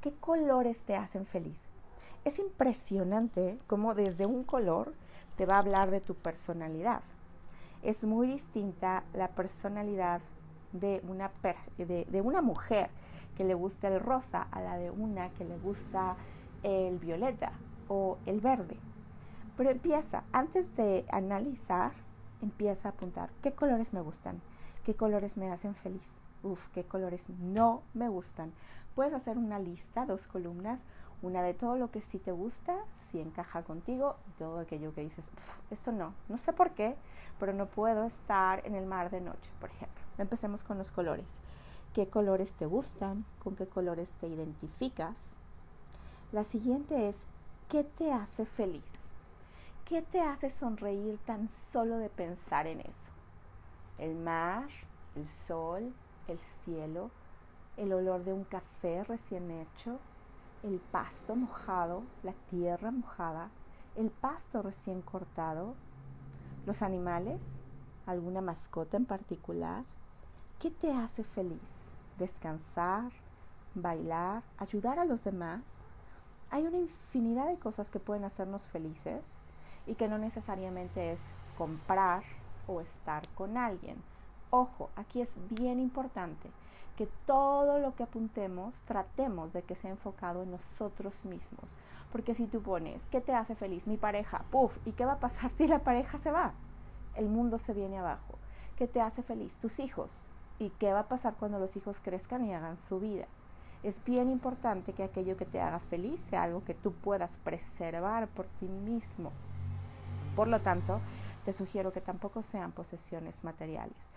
¿Qué 0.00 0.12
colores 0.14 0.82
te 0.82 0.94
hacen 0.94 1.26
feliz? 1.26 1.66
Es 2.24 2.38
impresionante 2.38 3.58
cómo 3.66 3.94
desde 3.94 4.26
un 4.26 4.44
color 4.44 4.94
te 5.36 5.46
va 5.46 5.56
a 5.56 5.58
hablar 5.58 5.90
de 5.90 6.00
tu 6.00 6.14
personalidad. 6.14 7.02
Es 7.82 8.04
muy 8.04 8.28
distinta 8.28 9.02
la 9.12 9.28
personalidad 9.28 10.20
de 10.72 11.00
una, 11.08 11.30
de, 11.76 12.20
una 12.20 12.42
mujer 12.42 12.90
que 13.36 13.44
le 13.44 13.54
gusta 13.54 13.88
el 13.88 14.00
rosa 14.00 14.42
a 14.50 14.60
la 14.60 14.76
de 14.76 14.90
una 14.90 15.30
que 15.30 15.44
le 15.44 15.56
gusta 15.58 16.16
el 16.62 16.98
violeta 16.98 17.52
o 17.88 18.18
el 18.26 18.40
verde. 18.40 18.76
Pero 19.56 19.70
empieza, 19.70 20.24
antes 20.32 20.76
de 20.76 21.04
analizar, 21.10 21.92
empieza 22.42 22.88
a 22.88 22.92
apuntar 22.92 23.30
qué 23.42 23.52
colores 23.52 23.92
me 23.92 24.00
gustan, 24.00 24.40
qué 24.84 24.94
colores 24.94 25.36
me 25.36 25.50
hacen 25.50 25.74
feliz, 25.74 26.20
uf, 26.42 26.68
qué 26.68 26.84
colores 26.84 27.28
no 27.30 27.82
me 27.94 28.08
gustan. 28.08 28.52
Puedes 28.94 29.14
hacer 29.14 29.38
una 29.38 29.58
lista, 29.58 30.06
dos 30.06 30.26
columnas, 30.26 30.84
una 31.22 31.42
de 31.42 31.54
todo 31.54 31.76
lo 31.76 31.90
que 31.90 32.00
sí 32.00 32.18
te 32.18 32.32
gusta, 32.32 32.76
si 32.94 33.20
encaja 33.20 33.62
contigo, 33.62 34.16
y 34.28 34.32
todo 34.38 34.60
aquello 34.60 34.94
que 34.94 35.02
dices, 35.02 35.30
esto 35.70 35.92
no, 35.92 36.14
no 36.28 36.38
sé 36.38 36.52
por 36.52 36.70
qué, 36.70 36.96
pero 37.40 37.52
no 37.52 37.66
puedo 37.66 38.04
estar 38.04 38.64
en 38.66 38.74
el 38.74 38.86
mar 38.86 39.10
de 39.10 39.20
noche, 39.20 39.50
por 39.60 39.70
ejemplo. 39.70 40.02
Empecemos 40.18 40.64
con 40.64 40.78
los 40.78 40.90
colores. 40.90 41.38
¿Qué 41.94 42.08
colores 42.08 42.54
te 42.54 42.66
gustan? 42.66 43.24
¿Con 43.42 43.56
qué 43.56 43.66
colores 43.66 44.12
te 44.12 44.28
identificas? 44.28 45.36
La 46.32 46.44
siguiente 46.44 47.08
es, 47.08 47.24
¿qué 47.68 47.84
te 47.84 48.12
hace 48.12 48.44
feliz? 48.44 48.84
¿Qué 49.84 50.02
te 50.02 50.20
hace 50.20 50.50
sonreír 50.50 51.18
tan 51.24 51.48
solo 51.48 51.96
de 51.96 52.10
pensar 52.10 52.66
en 52.66 52.80
eso? 52.80 53.10
El 53.96 54.14
mar, 54.14 54.68
el 55.16 55.28
sol, 55.28 55.94
el 56.28 56.38
cielo, 56.38 57.10
el 57.78 57.92
olor 57.92 58.24
de 58.24 58.32
un 58.32 58.44
café 58.44 59.02
recién 59.04 59.50
hecho, 59.50 59.98
el 60.62 60.80
pasto 60.80 61.36
mojado, 61.36 62.02
la 62.22 62.32
tierra 62.32 62.90
mojada, 62.90 63.50
el 63.96 64.10
pasto 64.10 64.62
recién 64.62 65.02
cortado, 65.02 65.74
los 66.66 66.82
animales, 66.82 67.62
alguna 68.06 68.40
mascota 68.40 68.96
en 68.96 69.06
particular. 69.06 69.84
¿Qué 70.58 70.70
te 70.70 70.92
hace 70.92 71.22
feliz? 71.22 71.62
Descansar, 72.18 73.12
bailar, 73.74 74.42
ayudar 74.58 74.98
a 74.98 75.04
los 75.04 75.24
demás. 75.24 75.84
Hay 76.50 76.66
una 76.66 76.78
infinidad 76.78 77.46
de 77.46 77.58
cosas 77.58 77.90
que 77.90 78.00
pueden 78.00 78.24
hacernos 78.24 78.66
felices 78.66 79.38
y 79.86 79.94
que 79.94 80.08
no 80.08 80.18
necesariamente 80.18 81.12
es 81.12 81.30
comprar 81.56 82.24
o 82.66 82.80
estar 82.80 83.22
con 83.34 83.56
alguien. 83.56 83.96
Ojo, 84.50 84.90
aquí 84.96 85.20
es 85.20 85.36
bien 85.50 85.78
importante 85.78 86.50
que 86.98 87.06
todo 87.26 87.78
lo 87.78 87.94
que 87.94 88.02
apuntemos 88.02 88.82
tratemos 88.82 89.52
de 89.52 89.62
que 89.62 89.76
sea 89.76 89.92
enfocado 89.92 90.42
en 90.42 90.50
nosotros 90.50 91.24
mismos. 91.26 91.70
Porque 92.10 92.34
si 92.34 92.48
tú 92.48 92.60
pones, 92.60 93.06
¿qué 93.06 93.20
te 93.20 93.32
hace 93.32 93.54
feliz? 93.54 93.86
Mi 93.86 93.96
pareja, 93.96 94.42
puff, 94.50 94.78
¿y 94.84 94.90
qué 94.90 95.04
va 95.04 95.12
a 95.12 95.20
pasar 95.20 95.50
si 95.56 95.68
la 95.68 95.78
pareja 95.78 96.18
se 96.18 96.32
va? 96.32 96.54
El 97.14 97.28
mundo 97.28 97.56
se 97.58 97.72
viene 97.72 97.98
abajo. 97.98 98.34
¿Qué 98.74 98.88
te 98.88 99.00
hace 99.00 99.22
feliz? 99.22 99.58
Tus 99.58 99.78
hijos. 99.78 100.24
¿Y 100.58 100.70
qué 100.70 100.92
va 100.92 101.00
a 101.00 101.08
pasar 101.08 101.36
cuando 101.38 101.60
los 101.60 101.76
hijos 101.76 102.00
crezcan 102.00 102.44
y 102.44 102.52
hagan 102.52 102.78
su 102.78 102.98
vida? 102.98 103.26
Es 103.84 104.02
bien 104.04 104.28
importante 104.28 104.92
que 104.92 105.04
aquello 105.04 105.36
que 105.36 105.46
te 105.46 105.60
haga 105.60 105.78
feliz 105.78 106.18
sea 106.18 106.42
algo 106.42 106.64
que 106.64 106.74
tú 106.74 106.90
puedas 106.94 107.38
preservar 107.38 108.26
por 108.26 108.46
ti 108.58 108.66
mismo. 108.66 109.30
Por 110.34 110.48
lo 110.48 110.60
tanto, 110.62 111.00
te 111.44 111.52
sugiero 111.52 111.92
que 111.92 112.00
tampoco 112.00 112.42
sean 112.42 112.72
posesiones 112.72 113.44
materiales. 113.44 114.10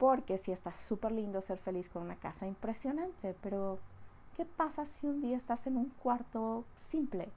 Porque 0.00 0.38
si 0.38 0.50
está 0.50 0.74
súper 0.74 1.12
lindo 1.12 1.42
ser 1.42 1.58
feliz 1.58 1.90
con 1.90 2.02
una 2.02 2.16
casa 2.16 2.46
impresionante, 2.46 3.36
pero 3.42 3.78
¿qué 4.34 4.46
pasa 4.46 4.86
si 4.86 5.06
un 5.06 5.20
día 5.20 5.36
estás 5.36 5.66
en 5.66 5.76
un 5.76 5.90
cuarto 5.90 6.64
simple? 6.74 7.28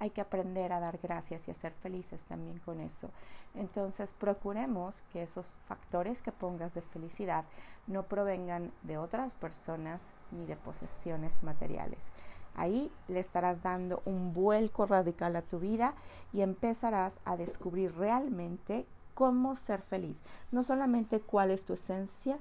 Hay 0.00 0.10
que 0.10 0.20
aprender 0.20 0.72
a 0.72 0.80
dar 0.80 0.98
gracias 1.00 1.46
y 1.46 1.52
a 1.52 1.54
ser 1.54 1.72
felices 1.74 2.24
también 2.24 2.58
con 2.58 2.80
eso. 2.80 3.08
Entonces 3.54 4.12
procuremos 4.18 5.00
que 5.12 5.22
esos 5.22 5.58
factores 5.64 6.22
que 6.22 6.32
pongas 6.32 6.74
de 6.74 6.82
felicidad 6.82 7.44
no 7.86 8.02
provengan 8.02 8.72
de 8.82 8.98
otras 8.98 9.30
personas 9.34 10.10
ni 10.32 10.44
de 10.44 10.56
posesiones 10.56 11.44
materiales. 11.44 12.10
Ahí 12.56 12.90
le 13.06 13.20
estarás 13.20 13.62
dando 13.62 14.02
un 14.06 14.34
vuelco 14.34 14.86
radical 14.86 15.36
a 15.36 15.42
tu 15.42 15.60
vida 15.60 15.94
y 16.32 16.40
empezarás 16.40 17.20
a 17.24 17.36
descubrir 17.36 17.94
realmente 17.94 18.86
cómo 19.14 19.54
ser 19.54 19.82
feliz. 19.82 20.22
No 20.50 20.62
solamente 20.62 21.20
cuál 21.20 21.50
es 21.50 21.64
tu 21.64 21.74
esencia, 21.74 22.38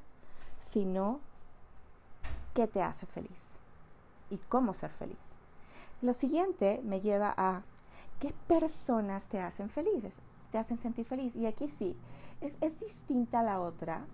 sino 0.59 1.19
qué 2.53 2.67
te 2.67 2.81
hace 2.81 3.05
feliz 3.05 3.57
y 4.29 4.37
cómo 4.37 4.73
ser 4.73 4.91
feliz. 4.91 5.17
Lo 6.01 6.13
siguiente 6.13 6.81
me 6.83 7.01
lleva 7.01 7.33
a 7.37 7.63
qué 8.19 8.33
personas 8.47 9.27
te 9.27 9.39
hacen 9.39 9.69
felices, 9.69 10.13
te 10.51 10.57
hacen 10.57 10.77
sentir 10.77 11.05
feliz. 11.05 11.35
Y 11.35 11.45
aquí 11.45 11.67
sí, 11.67 11.95
es, 12.41 12.57
es 12.61 12.79
distinta 12.79 13.41
a 13.41 13.43
la 13.43 13.59
otra 13.59 14.05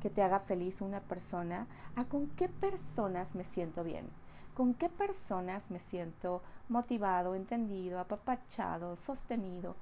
que 0.00 0.10
te 0.10 0.22
haga 0.22 0.40
feliz 0.40 0.80
una 0.80 1.00
persona 1.00 1.66
a 1.96 2.04
con 2.04 2.28
qué 2.28 2.48
personas 2.48 3.34
me 3.34 3.44
siento 3.44 3.82
bien, 3.84 4.08
con 4.54 4.74
qué 4.74 4.88
personas 4.88 5.70
me 5.70 5.80
siento 5.80 6.42
motivado, 6.68 7.34
entendido, 7.34 7.98
apapachado, 7.98 8.96
sostenido 8.96 9.74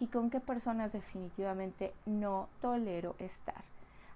y 0.00 0.08
con 0.08 0.30
qué 0.30 0.40
personas 0.40 0.92
definitivamente 0.92 1.94
no 2.06 2.48
tolero 2.60 3.14
estar. 3.18 3.64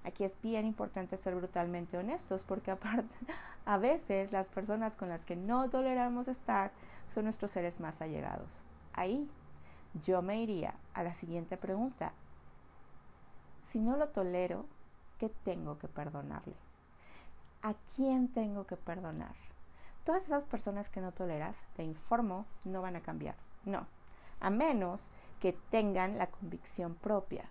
Aquí 0.04 0.22
es 0.22 0.40
bien 0.40 0.66
importante 0.66 1.16
ser 1.16 1.34
brutalmente 1.34 1.98
honestos 1.98 2.44
porque 2.44 2.70
aparte 2.72 3.16
a 3.64 3.76
veces 3.78 4.32
las 4.32 4.48
personas 4.48 4.96
con 4.96 5.08
las 5.08 5.24
que 5.24 5.36
no 5.36 5.68
toleramos 5.68 6.28
estar 6.28 6.70
son 7.08 7.24
nuestros 7.24 7.50
seres 7.50 7.80
más 7.80 8.00
allegados. 8.00 8.62
Ahí 8.92 9.28
yo 10.02 10.22
me 10.22 10.42
iría 10.42 10.74
a 10.94 11.02
la 11.02 11.14
siguiente 11.14 11.56
pregunta. 11.56 12.12
Si 13.66 13.80
no 13.80 13.96
lo 13.96 14.08
tolero, 14.08 14.66
¿qué 15.18 15.28
tengo 15.28 15.78
que 15.78 15.88
perdonarle? 15.88 16.54
¿A 17.62 17.74
quién 17.96 18.28
tengo 18.28 18.66
que 18.66 18.76
perdonar? 18.76 19.34
Todas 20.04 20.22
esas 20.22 20.44
personas 20.44 20.88
que 20.88 21.00
no 21.00 21.10
toleras, 21.10 21.62
te 21.74 21.82
informo, 21.82 22.46
no 22.64 22.80
van 22.80 22.94
a 22.94 23.00
cambiar. 23.00 23.34
No. 23.64 23.88
A 24.38 24.50
menos 24.50 25.10
que 25.40 25.52
tengan 25.70 26.18
la 26.18 26.28
convicción 26.28 26.94
propia. 26.94 27.48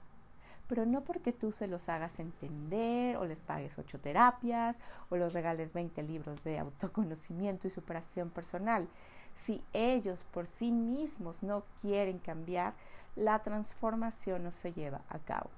pero 0.68 0.86
no 0.86 1.02
porque 1.02 1.32
tú 1.32 1.52
se 1.52 1.68
los 1.68 1.90
hagas 1.90 2.18
entender 2.20 3.18
o 3.18 3.26
les 3.26 3.42
pagues 3.42 3.78
ocho 3.78 4.00
terapias 4.00 4.78
o 5.10 5.16
los 5.16 5.34
regales 5.34 5.74
20 5.74 6.02
libros 6.02 6.44
de 6.44 6.58
autoconocimiento 6.58 7.68
y 7.68 7.70
superación 7.70 8.32
personal. 8.32 8.88
Si 9.36 9.64
ellos 9.74 10.24
por 10.32 10.48
sí 10.48 10.72
mismos 10.72 11.44
no 11.44 11.64
quieren 11.82 12.18
cambiar, 12.18 12.74
la 13.16 13.40
transformación 13.44 14.44
no 14.44 14.52
se 14.52 14.74
lleva 14.74 15.02
a 15.10 15.20
cabo. 15.20 15.52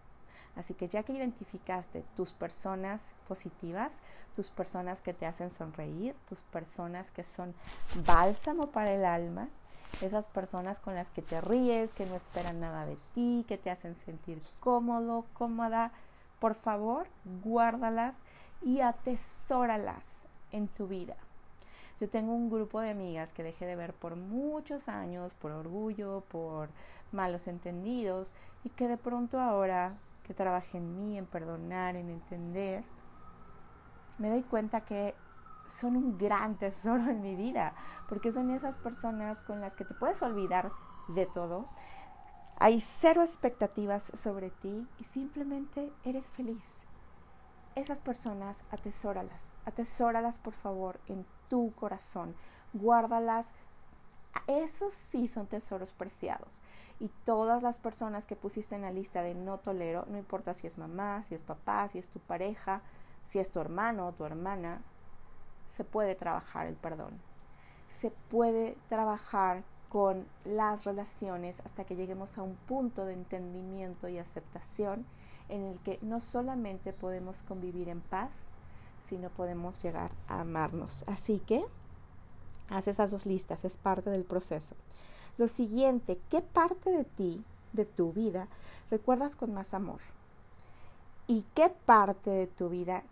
Así 0.57 0.73
que 0.73 0.87
ya 0.87 1.03
que 1.03 1.13
identificaste 1.13 2.03
tus 2.15 2.33
personas 2.33 3.11
positivas, 3.27 3.99
tus 4.35 4.49
personas 4.49 5.01
que 5.01 5.13
te 5.13 5.27
hacen 5.27 5.51
sonreír, 5.51 6.15
tus 6.27 6.41
personas 6.41 7.11
que 7.11 7.23
son 7.23 7.53
bálsamo 8.05 8.71
para 8.71 8.91
el 8.91 9.05
alma, 9.05 9.49
esas 10.01 10.25
personas 10.25 10.79
con 10.79 10.95
las 10.95 11.09
que 11.09 11.21
te 11.21 11.41
ríes, 11.41 11.91
que 11.93 12.05
no 12.05 12.15
esperan 12.15 12.59
nada 12.59 12.85
de 12.85 12.97
ti, 13.13 13.45
que 13.47 13.57
te 13.57 13.71
hacen 13.71 13.95
sentir 13.95 14.41
cómodo, 14.59 15.25
cómoda, 15.33 15.91
por 16.39 16.55
favor, 16.55 17.07
guárdalas 17.43 18.19
y 18.61 18.81
atesóralas 18.81 20.23
en 20.51 20.67
tu 20.67 20.87
vida. 20.87 21.15
Yo 21.99 22.09
tengo 22.09 22.33
un 22.33 22.49
grupo 22.49 22.79
de 22.79 22.91
amigas 22.91 23.33
que 23.33 23.43
dejé 23.43 23.65
de 23.65 23.75
ver 23.75 23.93
por 23.93 24.15
muchos 24.15 24.87
años, 24.87 25.33
por 25.33 25.51
orgullo, 25.51 26.23
por 26.29 26.69
malos 27.11 27.47
entendidos, 27.47 28.33
y 28.63 28.69
que 28.69 28.87
de 28.87 28.97
pronto 28.97 29.39
ahora 29.39 29.95
que 30.23 30.33
trabajé 30.33 30.77
en 30.77 30.95
mí, 30.95 31.17
en 31.17 31.25
perdonar, 31.25 31.95
en 31.95 32.09
entender, 32.09 32.83
me 34.19 34.29
doy 34.29 34.43
cuenta 34.43 34.81
que 34.81 35.15
son 35.67 35.95
un 35.95 36.17
gran 36.17 36.57
tesoro 36.57 37.09
en 37.09 37.21
mi 37.21 37.35
vida, 37.35 37.73
porque 38.09 38.31
son 38.31 38.51
esas 38.51 38.77
personas 38.77 39.41
con 39.41 39.61
las 39.61 39.75
que 39.75 39.85
te 39.85 39.93
puedes 39.93 40.21
olvidar 40.21 40.71
de 41.07 41.25
todo. 41.25 41.67
Hay 42.59 42.81
cero 42.81 43.21
expectativas 43.21 44.11
sobre 44.15 44.49
ti 44.49 44.87
y 44.99 45.03
simplemente 45.03 45.93
eres 46.03 46.27
feliz. 46.27 46.63
Esas 47.75 47.99
personas, 47.99 48.63
atesóralas, 48.71 49.55
atesóralas 49.65 50.39
por 50.39 50.55
favor 50.55 50.99
en 51.05 51.25
tu 51.49 51.71
corazón, 51.75 52.35
guárdalas. 52.73 53.51
Esos 54.47 54.93
sí 54.93 55.27
son 55.27 55.45
tesoros 55.45 55.93
preciados. 55.93 56.61
Y 56.99 57.09
todas 57.25 57.61
las 57.61 57.77
personas 57.77 58.25
que 58.25 58.35
pusiste 58.35 58.73
en 58.73 58.81
la 58.81 58.91
lista 58.91 59.21
de 59.21 59.35
no 59.35 59.59
tolero, 59.59 60.05
no 60.09 60.17
importa 60.17 60.55
si 60.55 60.65
es 60.65 60.79
mamá, 60.79 61.21
si 61.23 61.35
es 61.35 61.43
papá, 61.43 61.87
si 61.89 61.99
es 61.99 62.07
tu 62.07 62.19
pareja, 62.19 62.81
si 63.23 63.37
es 63.37 63.51
tu 63.51 63.59
hermano 63.59 64.07
o 64.07 64.13
tu 64.13 64.25
hermana, 64.25 64.81
se 65.69 65.83
puede 65.83 66.15
trabajar 66.15 66.67
el 66.67 66.75
perdón. 66.75 67.19
Se 67.89 68.11
puede 68.29 68.77
trabajar 68.89 69.63
con 69.89 70.27
las 70.43 70.85
relaciones 70.85 71.61
hasta 71.61 71.85
que 71.85 71.95
lleguemos 71.95 72.37
a 72.37 72.43
un 72.43 72.55
punto 72.55 73.05
de 73.05 73.13
entendimiento 73.13 74.09
y 74.09 74.17
aceptación 74.17 75.05
en 75.49 75.63
el 75.63 75.79
que 75.79 75.97
no 76.01 76.19
solamente 76.19 76.91
podemos 76.91 77.41
convivir 77.43 77.87
en 77.87 78.01
paz, 78.01 78.47
sino 79.07 79.29
podemos 79.29 79.81
llegar 79.81 80.11
a 80.27 80.41
amarnos. 80.41 81.05
Así 81.07 81.39
que 81.39 81.63
haz 82.69 82.87
esas 82.87 83.11
dos 83.11 83.25
listas, 83.25 83.63
es 83.63 83.77
parte 83.77 84.09
del 84.09 84.25
proceso. 84.25 84.75
Lo 85.37 85.47
siguiente, 85.47 86.19
¿qué 86.29 86.41
parte 86.41 86.91
de 86.91 87.05
ti, 87.05 87.43
de 87.71 87.85
tu 87.85 88.11
vida, 88.11 88.47
recuerdas 88.91 89.35
con 89.35 89.53
más 89.53 89.73
amor? 89.73 90.01
¿Y 91.27 91.45
qué 91.53 91.69
parte 91.69 92.29
de 92.29 92.47
tu 92.47 92.69
vida 92.69 93.03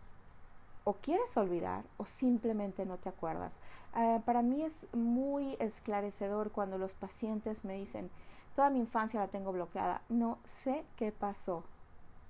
o 0.86 0.94
quieres 0.94 1.36
olvidar 1.36 1.84
o 1.98 2.06
simplemente 2.06 2.86
no 2.86 2.98
te 2.98 3.10
acuerdas. 3.10 3.54
Eh, 3.98 4.22
para 4.24 4.42
mí 4.42 4.62
es 4.62 4.88
muy 4.94 5.58
esclarecedor 5.60 6.52
cuando 6.52 6.78
los 6.78 6.94
pacientes 6.94 7.66
me 7.66 7.76
dicen, 7.76 8.10
toda 8.56 8.70
mi 8.70 8.80
infancia 8.80 9.20
la 9.20 9.28
tengo 9.28 9.52
bloqueada, 9.52 10.02
no 10.10 10.38
sé 10.46 10.86
qué 10.96 11.12
pasó. 11.12 11.64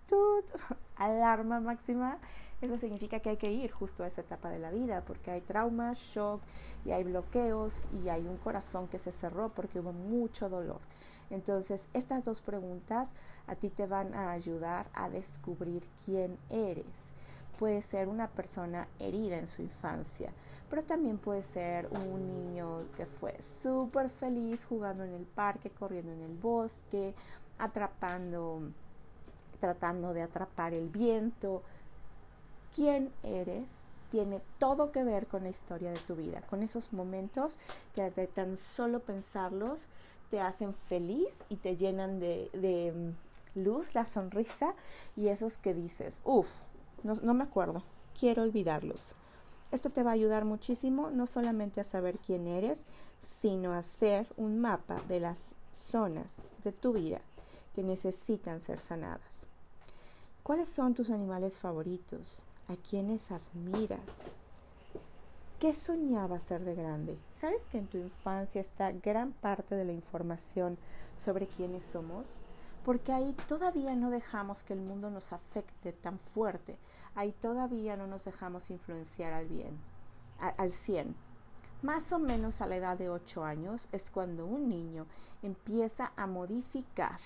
¡Tut! 0.08 0.46
Alarma 0.96 1.60
máxima. 1.60 2.18
Eso 2.62 2.78
significa 2.78 3.20
que 3.20 3.32
hay 3.32 3.38
que 3.38 3.52
ir 3.52 3.72
justo 3.72 4.04
a 4.04 4.08
esa 4.08 4.22
etapa 4.22 4.50
de 4.50 4.60
la 4.60 4.72
vida 4.72 5.04
porque 5.06 5.32
hay 5.32 5.42
trauma, 5.42 5.92
shock 5.94 6.42
y 6.86 6.92
hay 6.92 7.04
bloqueos 7.04 7.88
y 7.92 8.08
hay 8.08 8.26
un 8.26 8.38
corazón 8.38 8.88
que 8.88 8.98
se 8.98 9.12
cerró 9.12 9.50
porque 9.50 9.82
hubo 9.82 9.92
mucho 9.92 10.48
dolor. 10.48 10.80
Entonces, 11.30 11.90
estas 11.94 12.24
dos 12.24 12.40
preguntas 12.40 13.14
a 13.48 13.56
ti 13.56 13.70
te 13.70 13.86
van 13.86 14.14
a 14.14 14.32
ayudar 14.32 14.88
a 14.94 15.10
descubrir 15.10 15.84
quién 16.06 16.38
eres 16.50 17.15
puede 17.58 17.82
ser 17.82 18.08
una 18.08 18.28
persona 18.28 18.88
herida 19.00 19.38
en 19.38 19.48
su 19.48 19.62
infancia, 19.62 20.32
pero 20.70 20.84
también 20.84 21.18
puede 21.18 21.44
ser 21.44 21.88
un 21.88 22.28
niño 22.28 22.84
que 22.98 23.06
fue 23.06 23.42
súper 23.42 24.10
feliz 24.10 24.66
jugando 24.66 25.04
en 25.04 25.14
el 25.14 25.24
parque, 25.24 25.70
corriendo 25.70 26.12
en 26.12 26.22
el 26.22 26.34
bosque, 26.34 27.14
atrapando, 27.58 28.62
tratando 29.60 30.14
de 30.14 30.24
atrapar 30.24 30.74
el 30.74 30.90
viento. 30.90 31.64
¿Quién 32.76 33.12
eres? 33.24 33.70
Tiene 34.12 34.42
todo 34.60 34.92
que 34.92 35.04
ver 35.04 35.28
con 35.28 35.44
la 35.44 35.50
historia 35.50 35.92
de 35.92 36.00
tu 36.00 36.16
vida, 36.16 36.42
con 36.50 36.64
esos 36.64 36.94
momentos 36.94 37.58
que 37.94 38.10
de 38.12 38.28
tan 38.28 38.58
solo 38.58 39.00
pensarlos 39.00 39.82
te 40.30 40.40
hacen 40.42 40.74
feliz 40.74 41.30
y 41.50 41.58
te 41.58 41.78
llenan 41.78 42.20
de, 42.20 42.50
de 42.54 42.92
mm, 42.92 43.60
luz, 43.64 43.94
la 43.94 44.06
sonrisa 44.06 44.74
y 45.16 45.28
esos 45.30 45.58
que 45.58 45.74
dices, 45.74 46.22
uff, 46.24 46.50
no, 47.06 47.34
me 47.34 47.44
acuerdo, 47.44 47.84
quiero 48.20 48.42
olvidarlos. 48.42 49.00
Esto 49.72 49.90
te 49.92 50.04
va 50.04 50.12
a 50.12 50.14
ayudar 50.16 50.44
muchísimo 50.44 51.12
no 51.12 51.28
solamente 51.28 51.80
a 51.80 51.84
saber 51.84 52.18
quién 52.18 52.48
eres, 52.48 52.84
sino 53.20 53.74
a 53.74 53.80
hacer 53.80 54.28
un 54.38 54.60
mapa 54.60 55.02
de 55.08 55.20
las 55.20 55.54
zonas 55.72 56.36
de 56.64 56.72
tu 56.72 56.94
vida 56.94 57.22
que 57.74 57.84
necesitan 57.84 58.62
ser 58.62 58.80
sanadas. 58.80 59.48
¿Cuáles 60.44 60.70
son 60.70 60.94
tus 60.94 61.10
animales 61.10 61.58
favoritos? 61.58 62.44
¿A 62.68 62.76
quiénes 62.76 63.32
admiras? 63.32 64.32
¿Qué 65.60 65.74
soñabas 65.74 66.44
ser 66.44 66.64
de 66.64 66.76
grande? 66.76 67.18
¿Sabes 67.32 67.68
que 67.68 67.78
en 67.78 67.88
tu 67.88 67.98
infancia 67.98 68.62
está 68.62 68.92
gran 68.92 69.32
parte 69.32 69.76
de 69.76 69.86
la 69.86 69.94
información 69.94 70.78
sobre 71.18 71.48
quiénes 71.48 71.86
somos? 71.86 72.38
Porque 72.84 73.12
ahí 73.12 73.36
todavía 73.48 73.96
no 73.96 74.10
dejamos 74.10 74.64
que 74.64 74.74
el 74.74 74.82
mundo 74.82 75.10
nos 75.10 75.34
afecte 75.34 75.92
tan 75.92 76.20
fuerte 76.20 76.78
ahí 77.16 77.32
todavía 77.32 77.98
no 77.98 78.08
nos 78.08 78.26
dejamos 78.26 78.70
influenciar 78.70 79.34
al 79.34 79.48
bien, 79.48 79.78
al 80.40 80.72
100. 80.72 81.16
Más 81.82 82.12
o 82.12 82.20
menos 82.20 82.62
a 82.62 82.68
la 82.68 82.78
edad 82.78 82.98
de 82.98 83.10
8 83.10 83.44
años 83.44 83.88
es 83.92 84.10
cuando 84.10 84.46
un 84.46 84.70
niño 84.70 85.06
empieza 85.44 86.12
a 86.16 86.28
modificar 86.28 87.20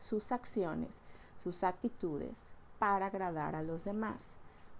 sus 0.00 0.32
acciones, 0.32 1.00
sus 1.42 1.64
actitudes 1.64 2.50
para 2.78 3.06
agradar 3.06 3.54
a 3.54 3.62
los 3.62 3.84
demás. 3.84 4.34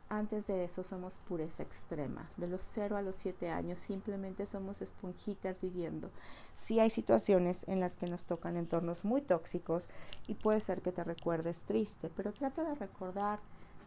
Antes 0.09 0.49
de 0.49 0.65
eso 0.65 0.83
somos 0.83 1.15
pureza 1.29 1.63
extrema. 1.63 2.29
De 2.37 2.49
los 2.49 2.63
0 2.63 2.97
a 2.97 3.03
los 3.03 3.15
7 3.17 3.49
años 3.49 3.79
simplemente 3.79 4.45
somos 4.45 4.83
esponjitas 4.83 5.61
viviendo. 5.61 6.11
Sí 6.55 6.81
hay 6.81 6.91
situaciones 6.91 7.65
en 7.69 7.79
las 7.79 7.97
que 7.97 8.09
nos 8.09 8.25
tocan 8.25 8.57
entornos 8.57 9.05
muy 9.05 9.23
tóxicos 9.23 9.89
y 10.27 10.35
puede 10.35 10.61
ser 10.61 10.83
que 10.83 10.91
te 10.91 11.05
recuerdes 11.05 11.63
triste, 11.65 12.11
pero 12.17 12.33
trata 12.33 12.65
de 12.65 12.75
recordar 12.75 13.39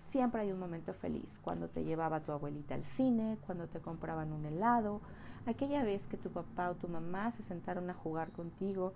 Siempre 0.03 0.41
hay 0.41 0.51
un 0.51 0.59
momento 0.59 0.93
feliz, 0.93 1.39
cuando 1.41 1.69
te 1.69 1.83
llevaba 1.83 2.19
tu 2.19 2.33
abuelita 2.33 2.75
al 2.75 2.83
cine, 2.83 3.37
cuando 3.45 3.67
te 3.67 3.79
compraban 3.79 4.33
un 4.33 4.45
helado, 4.45 4.99
aquella 5.47 5.83
vez 5.83 6.07
que 6.07 6.17
tu 6.17 6.29
papá 6.29 6.69
o 6.69 6.75
tu 6.75 6.89
mamá 6.89 7.31
se 7.31 7.41
sentaron 7.41 7.89
a 7.89 7.93
jugar 7.93 8.31
contigo. 8.31 8.93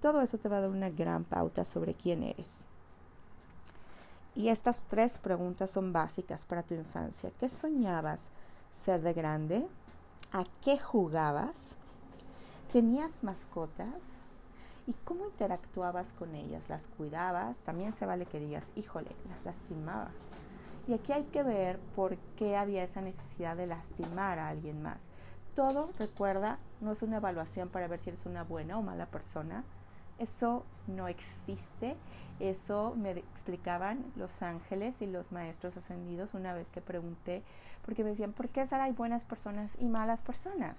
Todo 0.00 0.22
eso 0.22 0.38
te 0.38 0.48
va 0.48 0.58
a 0.58 0.60
dar 0.62 0.70
una 0.70 0.90
gran 0.90 1.24
pauta 1.24 1.64
sobre 1.64 1.94
quién 1.94 2.22
eres. 2.22 2.66
Y 4.36 4.48
estas 4.48 4.84
tres 4.84 5.18
preguntas 5.18 5.70
son 5.70 5.92
básicas 5.92 6.46
para 6.46 6.62
tu 6.62 6.74
infancia. 6.74 7.30
¿Qué 7.38 7.48
soñabas 7.48 8.30
ser 8.70 9.02
de 9.02 9.12
grande? 9.12 9.66
¿A 10.32 10.44
qué 10.62 10.78
jugabas? 10.78 11.54
¿Tenías 12.72 13.22
mascotas? 13.22 14.02
¿Y 14.86 14.92
cómo 15.04 15.26
interactuabas 15.26 16.12
con 16.12 16.34
ellas? 16.34 16.68
¿Las 16.68 16.86
cuidabas? 16.86 17.58
También 17.58 17.92
se 17.92 18.06
vale 18.06 18.26
que 18.26 18.40
digas, 18.40 18.64
híjole, 18.76 19.10
las 19.28 19.44
lastimaba. 19.44 20.10
Y 20.86 20.92
aquí 20.92 21.12
hay 21.12 21.24
que 21.24 21.42
ver 21.42 21.78
por 21.96 22.16
qué 22.36 22.56
había 22.56 22.84
esa 22.84 23.00
necesidad 23.00 23.56
de 23.56 23.66
lastimar 23.66 24.38
a 24.38 24.48
alguien 24.48 24.82
más. 24.82 25.00
Todo, 25.54 25.90
recuerda, 25.98 26.58
no 26.80 26.92
es 26.92 27.02
una 27.02 27.16
evaluación 27.16 27.70
para 27.70 27.88
ver 27.88 28.00
si 28.00 28.10
eres 28.10 28.26
una 28.26 28.44
buena 28.44 28.78
o 28.78 28.82
mala 28.82 29.06
persona. 29.06 29.64
Eso 30.18 30.66
no 30.86 31.08
existe. 31.08 31.96
Eso 32.38 32.94
me 32.96 33.12
explicaban 33.12 34.04
los 34.16 34.42
ángeles 34.42 35.00
y 35.00 35.06
los 35.06 35.32
maestros 35.32 35.76
ascendidos 35.76 36.34
una 36.34 36.52
vez 36.52 36.70
que 36.70 36.82
pregunté, 36.82 37.42
porque 37.86 38.04
me 38.04 38.10
decían, 38.10 38.32
¿por 38.32 38.48
qué 38.48 38.66
hay 38.70 38.92
buenas 38.92 39.24
personas 39.24 39.76
y 39.78 39.86
malas 39.86 40.20
personas? 40.20 40.78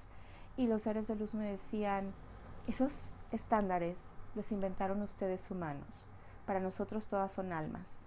Y 0.58 0.68
los 0.68 0.84
seres 0.84 1.08
de 1.08 1.16
luz 1.16 1.34
me 1.34 1.50
decían, 1.50 2.14
esos 2.68 2.92
estándares 3.32 3.98
los 4.36 4.52
inventaron 4.52 5.02
ustedes 5.02 5.50
humanos. 5.50 6.06
Para 6.46 6.60
nosotros 6.60 7.08
todas 7.08 7.32
son 7.32 7.54
almas 7.54 8.05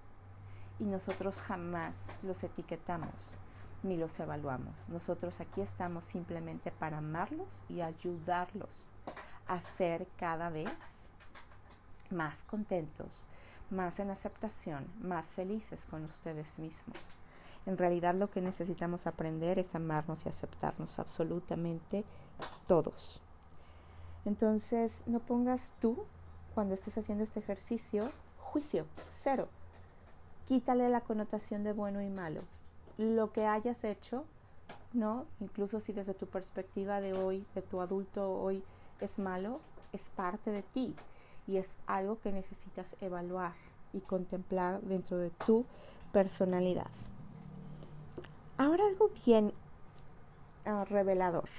y 0.79 0.85
nosotros 0.85 1.41
jamás 1.43 2.07
los 2.23 2.43
etiquetamos 2.45 3.13
ni 3.83 3.97
los 3.97 4.19
evaluamos. 4.19 4.89
Nosotros 4.89 5.41
aquí 5.41 5.61
estamos 5.61 6.05
simplemente 6.05 6.71
para 6.73 6.99
amarlos 6.99 7.61
y 7.69 7.81
ayudarlos 7.81 8.87
a 9.47 9.61
ser 9.61 10.07
cada 10.17 10.51
vez 10.51 10.71
más 12.11 12.43
contentos, 12.45 13.25
más 13.71 13.99
en 13.99 14.11
aceptación, 14.11 14.87
más 15.01 15.27
felices 15.29 15.85
con 15.85 16.05
ustedes 16.05 16.59
mismos. 16.59 17.15
En 17.67 17.77
realidad 17.77 18.15
lo 18.15 18.31
que 18.31 18.41
necesitamos 18.41 19.07
aprender 19.07 19.59
es 19.59 19.75
amarnos 19.75 20.25
y 20.25 20.29
aceptarnos 20.29 20.99
absolutamente 20.99 22.05
todos. 22.67 23.21
Entonces, 24.25 25.03
no 25.07 25.21
pongas 25.21 25.75
tú, 25.81 26.07
cuando 26.55 26.75
estés 26.75 26.99
haciendo 26.99 27.25
este 27.25 27.41
ejercicio, 27.41 28.11
juicio, 28.39 28.87
cero. 29.11 29.49
Quítale 30.49 30.89
la 30.89 31.03
connotación 31.03 31.63
de 31.63 31.75
bueno 31.75 32.01
y 32.01 32.09
malo. 32.09 32.41
Lo 32.97 33.33
que 33.33 33.45
hayas 33.45 33.85
hecho, 33.85 34.25
¿no? 34.95 35.27
Incluso 35.41 35.79
si 35.79 35.93
desde 35.93 36.15
tu 36.15 36.25
perspectiva 36.25 37.03
de 37.03 37.13
hoy, 37.13 37.45
de 37.55 37.61
tu 37.61 37.83
adulto 37.83 38.33
hoy, 38.33 38.65
es 38.99 39.19
malo, 39.19 39.61
es 39.93 40.09
parte 40.09 40.51
de 40.51 40.63
ti 40.63 40.97
y 41.47 41.59
es 41.59 41.77
algo 41.87 42.19
que 42.21 42.33
necesitas 42.33 42.97
evaluar 43.03 43.53
y 43.93 44.01
contemplar 44.01 44.81
dentro 44.81 45.19
de 45.19 45.29
tu 45.29 45.67
personalidad. 46.13 46.91
Ahora 48.57 48.87
algo 48.87 49.11
bien 49.27 49.53
ah, 50.65 50.87
revelador. 50.89 51.51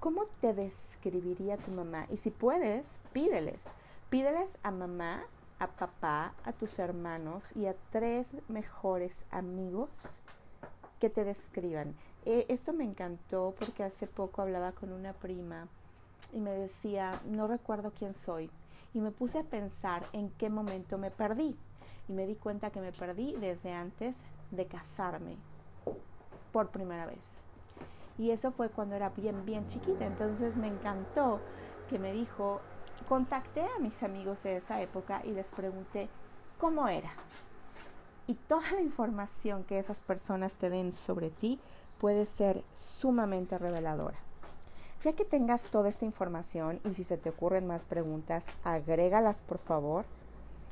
¿Cómo 0.00 0.24
te 0.40 0.54
describiría 0.54 1.58
tu 1.58 1.70
mamá? 1.72 2.06
Y 2.08 2.16
si 2.16 2.30
puedes, 2.30 2.86
pídeles. 3.12 3.64
Pídeles 4.08 4.48
a 4.62 4.70
mamá, 4.70 5.24
a 5.62 5.68
papá, 5.68 6.34
a 6.44 6.52
tus 6.52 6.80
hermanos 6.80 7.54
y 7.54 7.66
a 7.66 7.76
tres 7.90 8.34
mejores 8.48 9.24
amigos 9.30 10.18
que 10.98 11.08
te 11.08 11.24
describan. 11.24 11.94
Eh, 12.24 12.46
esto 12.48 12.72
me 12.72 12.82
encantó 12.82 13.54
porque 13.56 13.84
hace 13.84 14.08
poco 14.08 14.42
hablaba 14.42 14.72
con 14.72 14.92
una 14.92 15.12
prima 15.12 15.68
y 16.32 16.40
me 16.40 16.50
decía, 16.50 17.12
no 17.26 17.46
recuerdo 17.46 17.92
quién 17.96 18.16
soy. 18.16 18.50
Y 18.92 19.00
me 19.00 19.12
puse 19.12 19.38
a 19.38 19.44
pensar 19.44 20.04
en 20.12 20.30
qué 20.30 20.50
momento 20.50 20.98
me 20.98 21.12
perdí. 21.12 21.56
Y 22.08 22.12
me 22.12 22.26
di 22.26 22.34
cuenta 22.34 22.70
que 22.70 22.80
me 22.80 22.90
perdí 22.90 23.36
desde 23.36 23.72
antes 23.72 24.16
de 24.50 24.66
casarme 24.66 25.36
por 26.50 26.70
primera 26.70 27.06
vez. 27.06 27.40
Y 28.18 28.32
eso 28.32 28.50
fue 28.50 28.68
cuando 28.68 28.96
era 28.96 29.10
bien, 29.10 29.46
bien 29.46 29.68
chiquita. 29.68 30.06
Entonces 30.06 30.56
me 30.56 30.66
encantó 30.66 31.40
que 31.88 32.00
me 32.00 32.12
dijo, 32.12 32.60
contacté 33.08 33.62
a 33.62 33.78
mis 33.80 34.02
amigos 34.02 34.42
de 34.42 34.56
esa 34.56 34.80
época 34.80 35.22
y 35.24 35.32
les 35.32 35.50
pregunté 35.50 36.08
cómo 36.58 36.88
era. 36.88 37.10
Y 38.26 38.34
toda 38.34 38.70
la 38.72 38.80
información 38.80 39.64
que 39.64 39.78
esas 39.78 40.00
personas 40.00 40.58
te 40.58 40.70
den 40.70 40.92
sobre 40.92 41.30
ti 41.30 41.58
puede 41.98 42.26
ser 42.26 42.64
sumamente 42.74 43.58
reveladora. 43.58 44.18
Ya 45.00 45.14
que 45.14 45.24
tengas 45.24 45.64
toda 45.64 45.88
esta 45.88 46.04
información 46.04 46.80
y 46.84 46.94
si 46.94 47.02
se 47.02 47.18
te 47.18 47.30
ocurren 47.30 47.66
más 47.66 47.84
preguntas, 47.84 48.46
agrégalas 48.62 49.42
por 49.42 49.58
favor. 49.58 50.04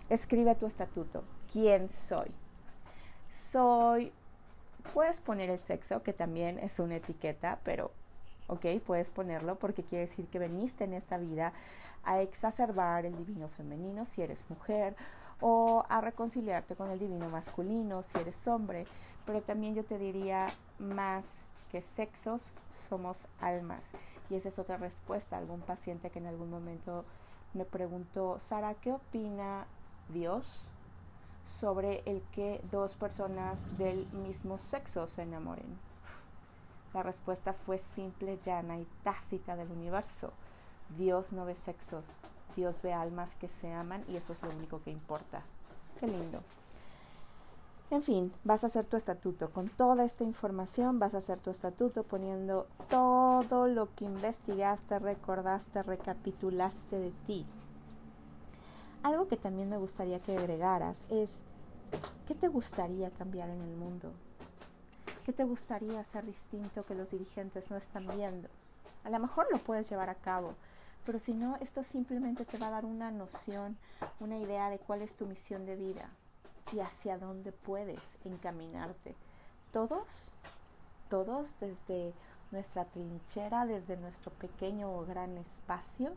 Escribe 0.08 0.54
tu 0.54 0.66
estatuto. 0.66 1.24
¿Quién 1.52 1.90
soy? 1.90 2.30
Soy 3.30 4.12
Puedes 4.94 5.20
poner 5.20 5.50
el 5.50 5.60
sexo, 5.60 6.02
que 6.02 6.12
también 6.12 6.58
es 6.58 6.80
una 6.80 6.96
etiqueta, 6.96 7.60
pero 7.64 7.92
ok, 8.48 8.66
puedes 8.84 9.10
ponerlo 9.10 9.56
porque 9.56 9.84
quiere 9.84 10.06
decir 10.06 10.26
que 10.26 10.38
veniste 10.38 10.84
en 10.84 10.94
esta 10.94 11.16
vida 11.16 11.52
a 12.04 12.20
exacerbar 12.20 13.06
el 13.06 13.16
divino 13.16 13.48
femenino 13.48 14.06
si 14.06 14.22
eres 14.22 14.48
mujer 14.50 14.96
o 15.40 15.84
a 15.88 16.00
reconciliarte 16.00 16.76
con 16.76 16.90
el 16.90 16.98
divino 16.98 17.28
masculino 17.28 18.02
si 18.02 18.18
eres 18.18 18.46
hombre, 18.46 18.86
pero 19.26 19.40
también 19.42 19.74
yo 19.74 19.84
te 19.84 19.98
diría 19.98 20.48
más 20.78 21.38
que 21.70 21.82
sexos 21.82 22.52
somos 22.74 23.28
almas 23.40 23.92
y 24.28 24.34
esa 24.34 24.48
es 24.48 24.58
otra 24.58 24.76
respuesta 24.76 25.36
a 25.36 25.38
algún 25.38 25.60
paciente 25.60 26.10
que 26.10 26.18
en 26.18 26.26
algún 26.26 26.50
momento 26.50 27.04
me 27.52 27.64
preguntó, 27.64 28.38
Sara, 28.38 28.74
¿qué 28.74 28.92
opina 28.92 29.66
Dios 30.08 30.70
sobre 31.58 32.02
el 32.06 32.22
que 32.32 32.60
dos 32.70 32.94
personas 32.94 33.76
del 33.76 34.06
mismo 34.12 34.56
sexo 34.56 35.06
se 35.08 35.22
enamoren? 35.22 35.78
La 36.94 37.02
respuesta 37.02 37.52
fue 37.52 37.78
simple, 37.78 38.38
llana 38.44 38.78
y 38.78 38.86
tácita 39.02 39.56
del 39.56 39.70
universo. 39.70 40.32
Dios 40.96 41.32
no 41.32 41.44
ve 41.44 41.54
sexos, 41.54 42.18
Dios 42.56 42.82
ve 42.82 42.92
almas 42.92 43.34
que 43.36 43.48
se 43.48 43.72
aman 43.72 44.04
y 44.08 44.16
eso 44.16 44.32
es 44.32 44.42
lo 44.42 44.50
único 44.50 44.82
que 44.82 44.90
importa. 44.90 45.42
Qué 45.98 46.06
lindo. 46.06 46.40
En 47.90 48.02
fin, 48.02 48.32
vas 48.44 48.62
a 48.62 48.68
hacer 48.68 48.86
tu 48.86 48.96
estatuto. 48.96 49.50
Con 49.50 49.68
toda 49.68 50.04
esta 50.04 50.22
información 50.22 51.00
vas 51.00 51.14
a 51.14 51.18
hacer 51.18 51.40
tu 51.40 51.50
estatuto 51.50 52.04
poniendo 52.04 52.68
todo 52.88 53.66
lo 53.66 53.92
que 53.96 54.04
investigaste, 54.04 55.00
recordaste, 55.00 55.82
recapitulaste 55.82 56.96
de 56.96 57.10
ti. 57.26 57.46
Algo 59.02 59.26
que 59.26 59.36
también 59.36 59.68
me 59.68 59.76
gustaría 59.76 60.20
que 60.20 60.36
agregaras 60.36 61.06
es, 61.10 61.42
¿qué 62.28 62.34
te 62.36 62.46
gustaría 62.46 63.10
cambiar 63.10 63.50
en 63.50 63.60
el 63.60 63.76
mundo? 63.76 64.12
¿Qué 65.24 65.32
te 65.32 65.42
gustaría 65.42 65.98
hacer 65.98 66.24
distinto 66.26 66.84
que 66.84 66.94
los 66.94 67.10
dirigentes 67.10 67.70
no 67.70 67.76
están 67.76 68.06
viendo? 68.06 68.48
A 69.02 69.10
lo 69.10 69.18
mejor 69.18 69.46
lo 69.50 69.58
puedes 69.58 69.90
llevar 69.90 70.10
a 70.10 70.14
cabo, 70.14 70.54
pero 71.04 71.18
si 71.18 71.34
no, 71.34 71.56
esto 71.56 71.82
simplemente 71.82 72.44
te 72.44 72.58
va 72.58 72.68
a 72.68 72.70
dar 72.70 72.84
una 72.84 73.10
noción, 73.10 73.76
una 74.20 74.38
idea 74.38 74.70
de 74.70 74.78
cuál 74.78 75.02
es 75.02 75.14
tu 75.14 75.26
misión 75.26 75.66
de 75.66 75.76
vida 75.76 76.10
y 76.72 76.80
hacia 76.80 77.18
dónde 77.18 77.52
puedes 77.52 78.00
encaminarte. 78.24 79.16
Todos, 79.72 80.32
todos 81.08 81.58
desde 81.60 82.12
nuestra 82.50 82.84
trinchera, 82.84 83.66
desde 83.66 83.96
nuestro 83.96 84.32
pequeño 84.32 84.92
o 84.92 85.04
gran 85.06 85.36
espacio, 85.38 86.12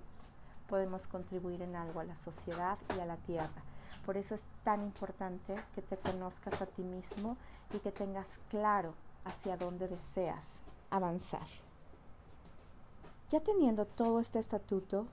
podemos 0.68 1.08
contribuir 1.08 1.62
en 1.62 1.76
algo 1.76 2.00
a 2.00 2.06
la 2.06 2.16
sociedad 2.16 2.78
y 2.96 3.00
a 3.00 3.06
la 3.06 3.18
tierra. 3.18 3.64
Por 4.06 4.18
eso 4.18 4.36
es 4.36 4.44
tan 4.64 4.82
importante 4.82 5.56
que 5.76 5.82
te 5.82 5.98
conozcas 5.98 6.62
a 6.62 6.66
ti 6.66 6.84
mismo 6.84 7.38
y 7.74 7.80
que 7.80 7.92
tengas 7.92 8.40
claro 8.50 8.94
hacia 9.24 9.56
dónde 9.56 9.88
deseas 9.88 10.62
avanzar. 10.90 11.63
Ya 13.34 13.40
teniendo 13.40 13.88
todo 13.88 14.20
este 14.20 14.38
estatuto, 14.38 15.08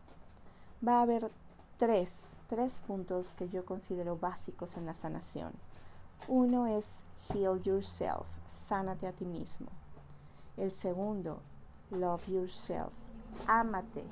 va 0.87 0.99
a 0.99 1.03
haber 1.05 1.31
tres, 1.79 2.39
tres 2.49 2.83
puntos 2.87 3.33
que 3.33 3.49
yo 3.49 3.65
considero 3.65 4.19
básicos 4.19 4.77
en 4.77 4.85
la 4.85 4.93
sanación. 4.93 5.55
Uno 6.29 6.67
es 6.67 7.01
heal 7.31 7.59
yourself, 7.63 8.27
sánate 8.47 9.07
a 9.07 9.13
ti 9.13 9.25
mismo. 9.25 9.69
El 10.59 10.71
segundo, 10.71 11.41
love 11.91 12.29
yourself, 12.29 12.93
ámate, 13.47 14.05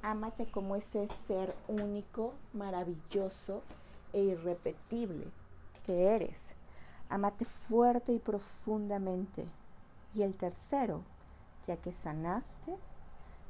Ámate 0.00 0.46
como 0.46 0.74
ese 0.74 1.06
ser 1.28 1.54
único, 1.68 2.32
maravilloso 2.54 3.60
e 4.14 4.22
irrepetible 4.22 5.30
que 5.84 6.06
eres. 6.06 6.56
Ámate 7.10 7.44
fuerte 7.44 8.14
y 8.14 8.18
profundamente. 8.18 9.46
Y 10.14 10.22
el 10.22 10.34
tercero, 10.36 11.02
ya 11.66 11.76
que 11.76 11.92
sanaste, 11.92 12.78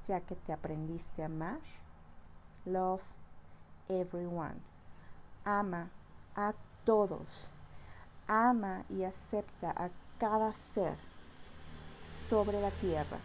ya 0.07 0.21
que 0.21 0.37
te 0.37 0.53
aprendiste 0.53 1.23
a 1.23 1.27
amar, 1.27 1.61
love 2.65 3.03
everyone. 3.89 4.61
Ama 5.45 5.91
a 6.37 6.55
todos. 6.85 7.49
Ama 8.29 8.85
y 8.89 9.05
acepta 9.05 9.71
a 9.71 9.91
cada 10.19 10.53
ser 10.53 10.97
sobre 12.03 12.61
la 12.61 12.71
tierra 12.71 13.19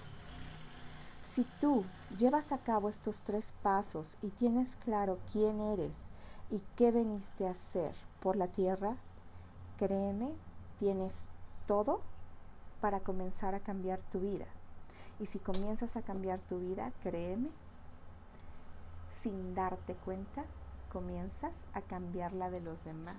si 1.38 1.44
tú 1.60 1.84
llevas 2.18 2.52
a 2.52 2.58
cabo 2.58 2.90
estos 2.90 3.22
tres 3.22 3.54
pasos 3.62 4.18
y 4.24 4.30
tienes 4.30 4.76
claro 4.78 5.20
quién 5.32 5.60
eres 5.60 6.10
y 6.50 6.64
qué 6.76 6.92
veniste 6.92 7.46
a 7.46 7.52
hacer 7.52 7.94
por 8.22 8.36
la 8.36 8.48
tierra, 8.48 8.96
créeme, 9.78 10.34
tienes 10.80 11.28
todo 11.68 12.02
para 12.82 13.02
comenzar 13.02 13.54
a 13.54 13.60
cambiar 13.60 14.00
tu 14.12 14.20
vida. 14.22 14.46
Y 15.20 15.26
si 15.26 15.40
comienzas 15.40 15.98
a 15.98 16.02
cambiar 16.02 16.40
tu 16.40 16.60
vida, 16.60 16.92
créeme, 17.02 17.50
sin 19.22 19.56
darte 19.56 19.96
cuenta, 19.96 20.46
comienzas 20.92 21.66
a 21.74 21.82
cambiar 21.82 22.34
la 22.34 22.50
de 22.50 22.62
los 22.62 22.84
demás. 22.84 23.18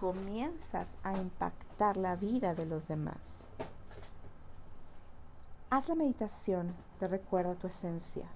Comienzas 0.00 0.96
a 1.02 1.12
impactar 1.16 1.96
la 1.96 2.16
vida 2.16 2.54
de 2.54 2.66
los 2.66 2.88
demás. 2.88 3.46
Haz 5.70 5.88
la 5.88 5.94
meditación 5.94 6.74
de 7.00 7.08
recuerda 7.08 7.54
tu 7.54 7.66
esencia. 7.66 8.26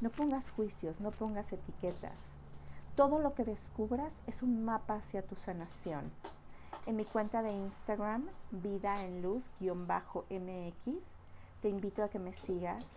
No 0.00 0.10
pongas 0.10 0.50
juicios, 0.50 1.00
no 1.00 1.10
pongas 1.10 1.52
etiquetas. 1.52 2.18
Todo 2.94 3.20
lo 3.20 3.34
que 3.34 3.44
descubras 3.44 4.14
es 4.26 4.42
un 4.42 4.64
mapa 4.64 4.96
hacia 4.96 5.22
tu 5.22 5.36
sanación. 5.36 6.10
En 6.86 6.96
mi 6.96 7.04
cuenta 7.04 7.42
de 7.42 7.52
Instagram, 7.52 8.26
vida 8.50 9.04
en 9.04 9.22
luz-mx, 9.22 11.17
te 11.60 11.68
invito 11.68 12.02
a 12.02 12.08
que 12.08 12.18
me 12.18 12.32
sigas. 12.32 12.94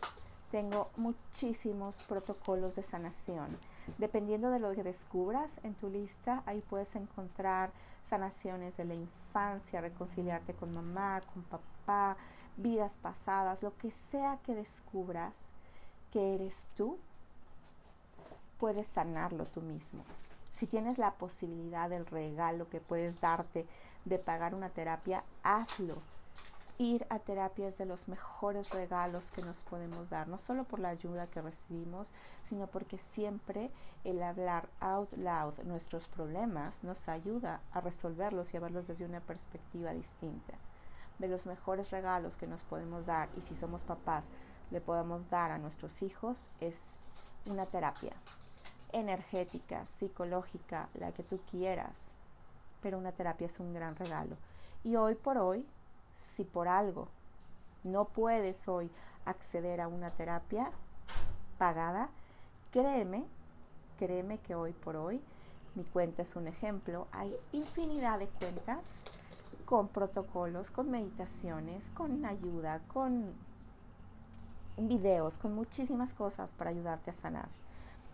Tengo 0.51 0.89
muchísimos 0.97 2.01
protocolos 2.03 2.75
de 2.75 2.83
sanación. 2.83 3.57
Dependiendo 3.97 4.49
de 4.51 4.59
lo 4.59 4.73
que 4.73 4.83
descubras 4.83 5.59
en 5.63 5.73
tu 5.75 5.89
lista, 5.89 6.43
ahí 6.45 6.61
puedes 6.69 6.95
encontrar 6.95 7.71
sanaciones 8.03 8.77
de 8.77 8.85
la 8.85 8.93
infancia, 8.93 9.81
reconciliarte 9.81 10.53
con 10.53 10.73
mamá, 10.73 11.21
con 11.33 11.43
papá, 11.43 12.17
vidas 12.57 12.97
pasadas, 13.01 13.63
lo 13.63 13.75
que 13.77 13.91
sea 13.91 14.39
que 14.43 14.55
descubras 14.55 15.35
que 16.11 16.35
eres 16.35 16.67
tú, 16.75 16.97
puedes 18.59 18.87
sanarlo 18.87 19.45
tú 19.45 19.61
mismo. 19.61 20.03
Si 20.53 20.67
tienes 20.67 20.97
la 20.97 21.11
posibilidad 21.13 21.89
del 21.89 22.05
regalo 22.05 22.69
que 22.69 22.81
puedes 22.81 23.19
darte 23.19 23.65
de 24.05 24.19
pagar 24.19 24.53
una 24.53 24.69
terapia, 24.69 25.23
hazlo. 25.41 25.95
Ir 26.81 27.05
a 27.11 27.19
terapia 27.19 27.67
es 27.67 27.77
de 27.77 27.85
los 27.85 28.07
mejores 28.07 28.71
regalos 28.71 29.29
que 29.29 29.43
nos 29.43 29.61
podemos 29.61 30.09
dar, 30.09 30.27
no 30.27 30.39
solo 30.39 30.63
por 30.63 30.79
la 30.79 30.89
ayuda 30.89 31.27
que 31.27 31.39
recibimos, 31.39 32.09
sino 32.49 32.65
porque 32.65 32.97
siempre 32.97 33.69
el 34.03 34.23
hablar 34.23 34.67
out 34.79 35.13
loud 35.13 35.59
nuestros 35.59 36.07
problemas 36.07 36.83
nos 36.83 37.07
ayuda 37.07 37.61
a 37.71 37.81
resolverlos 37.81 38.51
y 38.51 38.57
a 38.57 38.61
verlos 38.61 38.87
desde 38.87 39.05
una 39.05 39.19
perspectiva 39.19 39.93
distinta. 39.93 40.53
De 41.19 41.27
los 41.27 41.45
mejores 41.45 41.91
regalos 41.91 42.35
que 42.35 42.47
nos 42.47 42.63
podemos 42.63 43.05
dar, 43.05 43.29
y 43.37 43.41
si 43.41 43.53
somos 43.53 43.83
papás, 43.83 44.29
le 44.71 44.81
podemos 44.81 45.29
dar 45.29 45.51
a 45.51 45.59
nuestros 45.59 46.01
hijos, 46.01 46.49
es 46.61 46.93
una 47.45 47.67
terapia 47.67 48.13
energética, 48.91 49.85
psicológica, 49.85 50.89
la 50.95 51.11
que 51.11 51.21
tú 51.21 51.41
quieras, 51.51 52.07
pero 52.81 52.97
una 52.97 53.11
terapia 53.11 53.45
es 53.45 53.59
un 53.59 53.71
gran 53.71 53.95
regalo. 53.95 54.35
Y 54.83 54.95
hoy 54.95 55.13
por 55.13 55.37
hoy, 55.37 55.63
si 56.35 56.43
por 56.43 56.67
algo 56.67 57.07
no 57.83 58.05
puedes 58.05 58.67
hoy 58.67 58.89
acceder 59.25 59.81
a 59.81 59.87
una 59.87 60.11
terapia 60.11 60.71
pagada, 61.57 62.09
créeme, 62.71 63.25
créeme 63.97 64.39
que 64.39 64.55
hoy 64.55 64.73
por 64.73 64.95
hoy, 64.95 65.21
mi 65.75 65.83
cuenta 65.83 66.21
es 66.21 66.35
un 66.35 66.47
ejemplo, 66.47 67.07
hay 67.11 67.35
infinidad 67.51 68.19
de 68.19 68.27
cuentas 68.27 68.85
con 69.65 69.87
protocolos, 69.87 70.69
con 70.69 70.91
meditaciones, 70.91 71.89
con 71.91 72.25
ayuda, 72.25 72.81
con 72.87 73.33
videos, 74.77 75.37
con 75.37 75.53
muchísimas 75.53 76.13
cosas 76.13 76.51
para 76.51 76.71
ayudarte 76.71 77.11
a 77.11 77.13
sanar. 77.13 77.49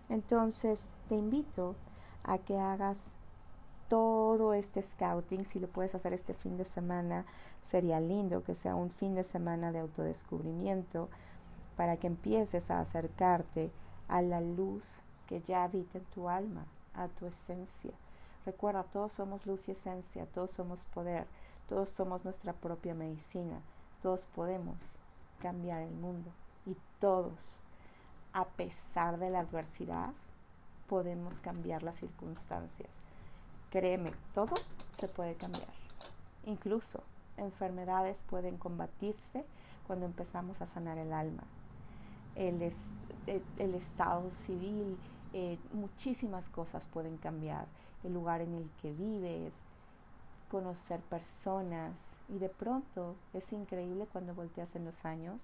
Entonces 0.09 0.87
te 1.09 1.15
invito 1.15 1.75
a 2.23 2.37
que 2.37 2.57
hagas 2.57 3.11
todo 3.87 4.53
este 4.53 4.81
scouting, 4.81 5.45
si 5.45 5.59
lo 5.59 5.67
puedes 5.67 5.95
hacer 5.95 6.13
este 6.13 6.33
fin 6.33 6.57
de 6.57 6.65
semana, 6.65 7.25
sería 7.61 7.99
lindo 7.99 8.43
que 8.43 8.55
sea 8.55 8.75
un 8.75 8.89
fin 8.89 9.15
de 9.15 9.23
semana 9.23 9.71
de 9.71 9.79
autodescubrimiento 9.79 11.09
para 11.75 11.97
que 11.97 12.07
empieces 12.07 12.69
a 12.71 12.79
acercarte 12.79 13.71
a 14.07 14.21
la 14.21 14.41
luz 14.41 15.01
que 15.27 15.41
ya 15.41 15.63
habita 15.63 15.97
en 15.99 16.05
tu 16.05 16.29
alma, 16.29 16.65
a 16.93 17.07
tu 17.07 17.25
esencia. 17.27 17.91
Recuerda, 18.45 18.83
todos 18.83 19.13
somos 19.13 19.45
luz 19.45 19.67
y 19.67 19.71
esencia, 19.71 20.25
todos 20.25 20.51
somos 20.51 20.83
poder, 20.85 21.27
todos 21.67 21.89
somos 21.89 22.23
nuestra 22.23 22.53
propia 22.53 22.93
medicina, 22.93 23.61
todos 24.01 24.25
podemos 24.25 24.99
cambiar 25.39 25.81
el 25.81 25.93
mundo 25.93 26.31
y 26.65 26.75
todos, 26.99 27.57
a 28.33 28.45
pesar 28.45 29.19
de 29.19 29.29
la 29.29 29.41
adversidad, 29.41 30.13
podemos 30.87 31.39
cambiar 31.39 31.83
las 31.83 31.97
circunstancias. 31.97 33.06
Créeme, 33.77 34.11
todo 34.33 34.55
se 34.99 35.07
puede 35.07 35.35
cambiar. 35.35 35.67
Incluso 36.47 37.03
enfermedades 37.37 38.23
pueden 38.27 38.57
combatirse 38.57 39.45
cuando 39.85 40.07
empezamos 40.07 40.61
a 40.61 40.65
sanar 40.65 40.97
el 40.97 41.13
alma. 41.13 41.43
El, 42.33 42.73
el, 43.27 43.75
estado 43.75 44.31
civil, 44.31 44.97
eh, 45.33 45.59
muchísimas 45.73 46.49
cosas 46.49 46.87
pueden 46.87 47.17
cambiar. 47.17 47.67
El 48.03 48.15
lugar 48.15 48.41
en 48.41 48.55
el 48.55 48.67
que 48.81 48.93
vives, 48.93 49.53
conocer 50.49 50.99
personas 51.01 52.07
y 52.29 52.39
de 52.39 52.49
pronto 52.49 53.15
es 53.35 53.53
increíble 53.53 54.07
cuando 54.11 54.33
volteas 54.33 54.75
en 54.75 54.85
los 54.85 55.05
años 55.05 55.39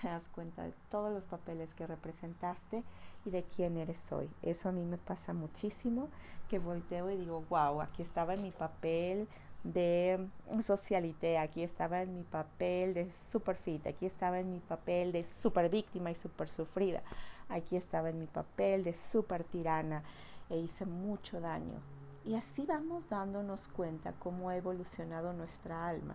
te 0.00 0.08
das 0.08 0.28
cuenta 0.28 0.64
de 0.64 0.72
todos 0.90 1.12
los 1.12 1.24
papeles 1.24 1.74
que 1.74 1.86
representaste 1.86 2.82
y 3.24 3.30
de 3.30 3.42
quién 3.42 3.76
eres 3.76 4.12
hoy. 4.12 4.30
Eso 4.42 4.68
a 4.68 4.72
mí 4.72 4.84
me 4.84 4.98
pasa 4.98 5.32
muchísimo, 5.32 6.08
que 6.48 6.58
volteo 6.58 7.10
y 7.10 7.16
digo, 7.16 7.44
wow, 7.48 7.80
aquí 7.80 8.02
estaba 8.02 8.34
en 8.34 8.42
mi 8.42 8.50
papel 8.50 9.28
de 9.62 10.28
socialité, 10.62 11.38
aquí 11.38 11.62
estaba 11.62 12.02
en 12.02 12.14
mi 12.14 12.22
papel 12.22 12.92
de 12.92 13.08
super 13.08 13.56
fit, 13.56 13.86
aquí 13.86 14.04
estaba 14.04 14.38
en 14.38 14.52
mi 14.52 14.60
papel 14.60 15.10
de 15.12 15.24
super 15.24 15.70
víctima 15.70 16.10
y 16.10 16.14
super 16.14 16.48
sufrida, 16.48 17.02
aquí 17.48 17.76
estaba 17.76 18.10
en 18.10 18.18
mi 18.18 18.26
papel 18.26 18.84
de 18.84 18.92
super 18.92 19.42
tirana 19.44 20.02
e 20.50 20.58
hice 20.58 20.84
mucho 20.84 21.40
daño. 21.40 21.80
Y 22.26 22.34
así 22.36 22.64
vamos 22.66 23.08
dándonos 23.08 23.68
cuenta 23.68 24.12
cómo 24.18 24.48
ha 24.48 24.56
evolucionado 24.56 25.32
nuestra 25.32 25.88
alma 25.88 26.14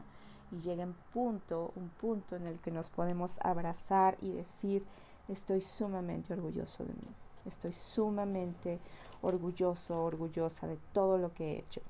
y 0.51 0.61
llega 0.61 0.83
un 0.83 0.95
punto, 1.13 1.71
un 1.75 1.89
punto 1.89 2.35
en 2.35 2.47
el 2.47 2.59
que 2.59 2.71
nos 2.71 2.89
podemos 2.89 3.39
abrazar 3.41 4.17
y 4.21 4.31
decir, 4.31 4.83
estoy 5.27 5.61
sumamente 5.61 6.33
orgulloso 6.33 6.83
de 6.83 6.93
mí, 6.93 7.07
estoy 7.45 7.73
sumamente 7.73 8.79
orgulloso, 9.21 10.03
orgullosa 10.03 10.67
de 10.67 10.77
todo 10.93 11.17
lo 11.17 11.33
que 11.33 11.51
he 11.51 11.59
hecho. 11.59 11.81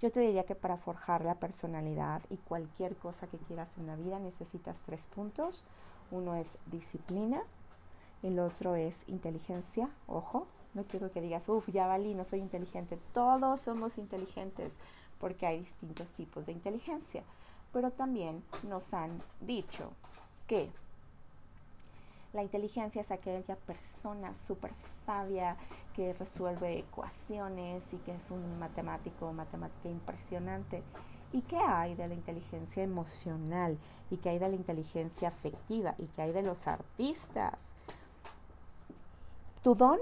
Yo 0.00 0.10
te 0.10 0.20
diría 0.20 0.44
que 0.44 0.56
para 0.56 0.78
forjar 0.78 1.24
la 1.24 1.36
personalidad 1.36 2.22
y 2.28 2.36
cualquier 2.36 2.96
cosa 2.96 3.28
que 3.28 3.38
quieras 3.38 3.78
en 3.78 3.86
la 3.86 3.94
vida 3.94 4.18
necesitas 4.18 4.82
tres 4.82 5.06
puntos. 5.06 5.62
Uno 6.10 6.34
es 6.34 6.58
disciplina, 6.66 7.40
el 8.24 8.40
otro 8.40 8.74
es 8.74 9.08
inteligencia, 9.08 9.88
ojo, 10.08 10.48
no 10.74 10.84
quiero 10.84 11.12
que 11.12 11.20
digas, 11.20 11.48
uff, 11.48 11.68
ya 11.68 11.86
valí, 11.86 12.14
no 12.14 12.24
soy 12.24 12.40
inteligente. 12.40 12.98
Todos 13.12 13.60
somos 13.60 13.96
inteligentes 13.96 14.76
porque 15.22 15.46
hay 15.46 15.60
distintos 15.60 16.10
tipos 16.10 16.46
de 16.46 16.52
inteligencia. 16.52 17.22
Pero 17.72 17.92
también 17.92 18.42
nos 18.64 18.92
han 18.92 19.22
dicho 19.40 19.92
que 20.48 20.68
la 22.32 22.42
inteligencia 22.42 23.02
es 23.02 23.12
aquella 23.12 23.54
persona 23.54 24.34
súper 24.34 24.74
sabia 25.06 25.56
que 25.94 26.12
resuelve 26.14 26.80
ecuaciones 26.80 27.92
y 27.92 27.98
que 27.98 28.16
es 28.16 28.32
un 28.32 28.58
matemático 28.58 29.28
o 29.28 29.32
matemática 29.32 29.88
impresionante. 29.88 30.82
¿Y 31.32 31.42
qué 31.42 31.56
hay 31.56 31.94
de 31.94 32.08
la 32.08 32.14
inteligencia 32.14 32.82
emocional? 32.82 33.78
¿Y 34.10 34.16
qué 34.16 34.30
hay 34.30 34.40
de 34.40 34.48
la 34.48 34.56
inteligencia 34.56 35.28
afectiva? 35.28 35.94
¿Y 35.98 36.06
qué 36.06 36.22
hay 36.22 36.32
de 36.32 36.42
los 36.42 36.66
artistas? 36.66 37.74
Tu 39.62 39.76
don 39.76 40.00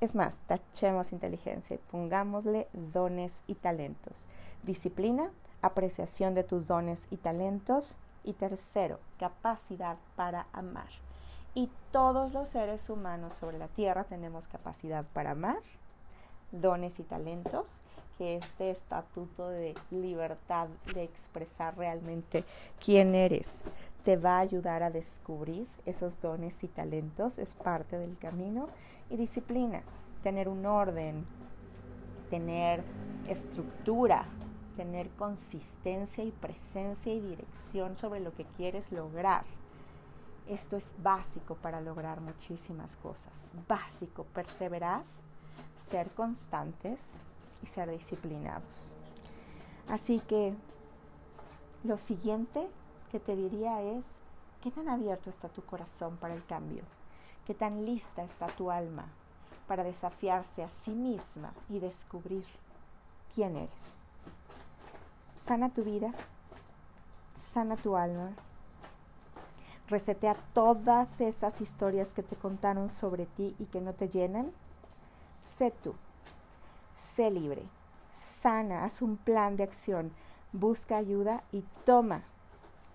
es 0.00 0.14
más, 0.14 0.38
tachemos 0.46 1.12
inteligencia 1.12 1.78
pongámosle 1.90 2.68
dones 2.72 3.40
y 3.46 3.54
talentos. 3.54 4.26
Disciplina, 4.62 5.30
apreciación 5.62 6.34
de 6.34 6.44
tus 6.44 6.66
dones 6.66 7.06
y 7.10 7.16
talentos. 7.16 7.96
Y 8.22 8.32
tercero, 8.32 8.98
capacidad 9.20 9.96
para 10.16 10.48
amar. 10.52 10.88
Y 11.54 11.70
todos 11.92 12.32
los 12.32 12.48
seres 12.48 12.90
humanos 12.90 13.34
sobre 13.34 13.56
la 13.56 13.68
tierra 13.68 14.02
tenemos 14.02 14.48
capacidad 14.48 15.04
para 15.12 15.30
amar, 15.30 15.60
dones 16.50 16.98
y 16.98 17.04
talentos, 17.04 17.78
que 18.18 18.34
este 18.34 18.72
estatuto 18.72 19.48
de 19.48 19.74
libertad 19.92 20.66
de 20.92 21.04
expresar 21.04 21.78
realmente 21.78 22.44
quién 22.84 23.14
eres 23.14 23.60
te 24.06 24.16
va 24.16 24.36
a 24.36 24.40
ayudar 24.40 24.82
a 24.82 24.90
descubrir 24.90 25.66
esos 25.84 26.20
dones 26.20 26.62
y 26.62 26.68
talentos, 26.68 27.38
es 27.38 27.54
parte 27.54 27.98
del 27.98 28.16
camino 28.18 28.68
y 29.10 29.16
disciplina, 29.16 29.82
tener 30.22 30.48
un 30.48 30.66
orden, 30.66 31.26
tener 32.30 32.82
estructura, 33.28 34.26
tener 34.76 35.08
consistencia 35.10 36.24
y 36.24 36.30
presencia 36.32 37.14
y 37.14 37.20
dirección 37.20 37.96
sobre 37.96 38.20
lo 38.20 38.34
que 38.34 38.44
quieres 38.56 38.92
lograr. 38.92 39.44
Esto 40.48 40.76
es 40.76 40.94
básico 41.02 41.56
para 41.56 41.80
lograr 41.80 42.20
muchísimas 42.20 42.96
cosas. 42.96 43.32
Básico, 43.66 44.24
perseverar, 44.34 45.02
ser 45.90 46.10
constantes 46.10 47.12
y 47.62 47.66
ser 47.66 47.90
disciplinados. 47.90 48.94
Así 49.88 50.20
que 50.20 50.54
lo 51.84 51.98
siguiente 51.98 52.68
que 53.10 53.20
te 53.20 53.34
diría 53.34 53.82
es, 53.82 54.04
¿qué 54.62 54.70
tan 54.70 54.88
abierto 54.88 55.30
está 55.30 55.48
tu 55.48 55.62
corazón 55.62 56.16
para 56.16 56.34
el 56.34 56.44
cambio? 56.44 56.82
Qué 57.46 57.54
tan 57.54 57.86
lista 57.86 58.24
está 58.24 58.48
tu 58.48 58.70
alma 58.70 59.06
para 59.68 59.84
desafiarse 59.84 60.64
a 60.64 60.68
sí 60.68 60.90
misma 60.90 61.52
y 61.68 61.78
descubrir 61.78 62.44
quién 63.34 63.56
eres. 63.56 63.96
Sana 65.40 65.70
tu 65.70 65.84
vida, 65.84 66.10
sana 67.34 67.76
tu 67.76 67.96
alma, 67.96 68.32
resetea 69.88 70.34
todas 70.52 71.20
esas 71.20 71.60
historias 71.60 72.14
que 72.14 72.24
te 72.24 72.34
contaron 72.34 72.90
sobre 72.90 73.26
ti 73.26 73.54
y 73.60 73.66
que 73.66 73.80
no 73.80 73.94
te 73.94 74.08
llenan. 74.08 74.50
Sé 75.44 75.70
tú, 75.70 75.94
sé 76.96 77.30
libre, 77.30 77.62
sana, 78.16 78.84
haz 78.84 79.02
un 79.02 79.16
plan 79.16 79.56
de 79.56 79.62
acción, 79.62 80.12
busca 80.52 80.96
ayuda 80.96 81.44
y 81.52 81.64
toma 81.84 82.24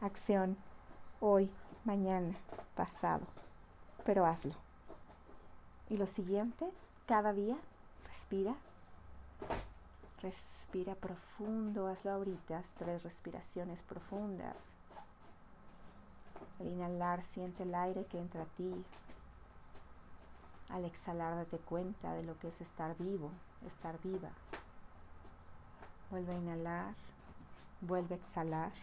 acción 0.02 0.58
hoy, 1.22 1.50
mañana, 1.86 2.36
pasado 2.76 3.41
pero 4.12 4.26
hazlo. 4.26 4.52
Y 5.90 5.96
lo 5.96 6.06
siguiente, 6.06 6.70
cada 7.06 7.32
día, 7.32 7.56
respira. 8.10 8.54
Respira 10.22 10.96
profundo, 10.96 11.88
hazlo 11.88 12.12
ahorita, 12.12 12.62
tres 12.78 13.04
respiraciones 13.04 13.82
profundas. 13.84 14.58
Al 16.60 16.68
inhalar, 16.68 17.24
siente 17.24 17.64
el 17.64 17.74
aire 17.74 18.04
que 18.04 18.20
entra 18.20 18.42
a 18.42 18.48
ti. 18.58 18.84
Al 20.68 20.84
exhalar, 20.84 21.38
date 21.38 21.60
cuenta 21.60 22.12
de 22.12 22.24
lo 22.24 22.38
que 22.38 22.50
es 22.50 22.60
estar 22.60 22.98
vivo, 22.98 23.32
estar 23.66 23.98
viva. 24.02 24.32
Vuelve 26.10 26.34
a 26.34 26.38
inhalar, 26.38 26.96
vuelve 27.80 28.16
a 28.16 28.18
exhalar. 28.18 28.74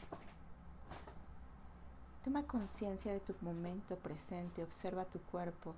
Toma 2.29 2.43
conciencia 2.43 3.11
de 3.11 3.21
tu 3.21 3.35
momento 3.41 3.97
presente, 3.97 4.63
observa 4.63 5.07
tu 5.07 5.19
cuerpo. 5.19 5.75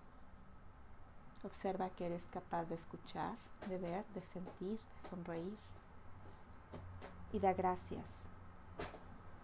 Observa 1.44 1.90
que 1.90 2.06
eres 2.06 2.22
capaz 2.32 2.64
de 2.64 2.74
escuchar, 2.74 3.36
de 3.68 3.78
ver, 3.78 4.04
de 4.16 4.22
sentir, 4.22 4.80
de 4.80 5.08
sonreír. 5.08 5.56
Y 7.32 7.38
da 7.38 7.52
gracias 7.52 8.04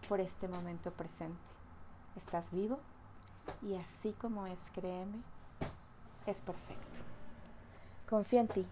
por 0.09 0.19
este 0.19 0.49
momento 0.49 0.91
presente. 0.91 1.39
Estás 2.17 2.51
vivo 2.51 2.81
y 3.63 3.77
así 3.77 4.13
como 4.15 4.49
es, 4.49 4.59
créeme, 4.75 5.23
es 6.27 6.39
perfecto. 6.39 6.99
Confía 8.11 8.41
en 8.41 8.49
ti. 8.49 8.67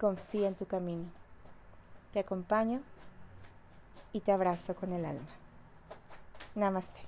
Confía 0.00 0.48
en 0.48 0.56
tu 0.56 0.66
camino. 0.66 1.08
Te 2.12 2.18
acompaño 2.18 2.82
y 4.12 4.18
te 4.18 4.32
abrazo 4.32 4.74
con 4.74 4.92
el 4.92 5.04
alma. 5.04 5.47
Namaste. 6.58 7.00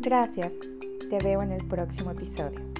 Gracias. 0.00 0.52
Te 1.10 1.18
veo 1.18 1.42
en 1.42 1.50
el 1.50 1.66
próximo 1.66 2.12
episodio. 2.12 2.73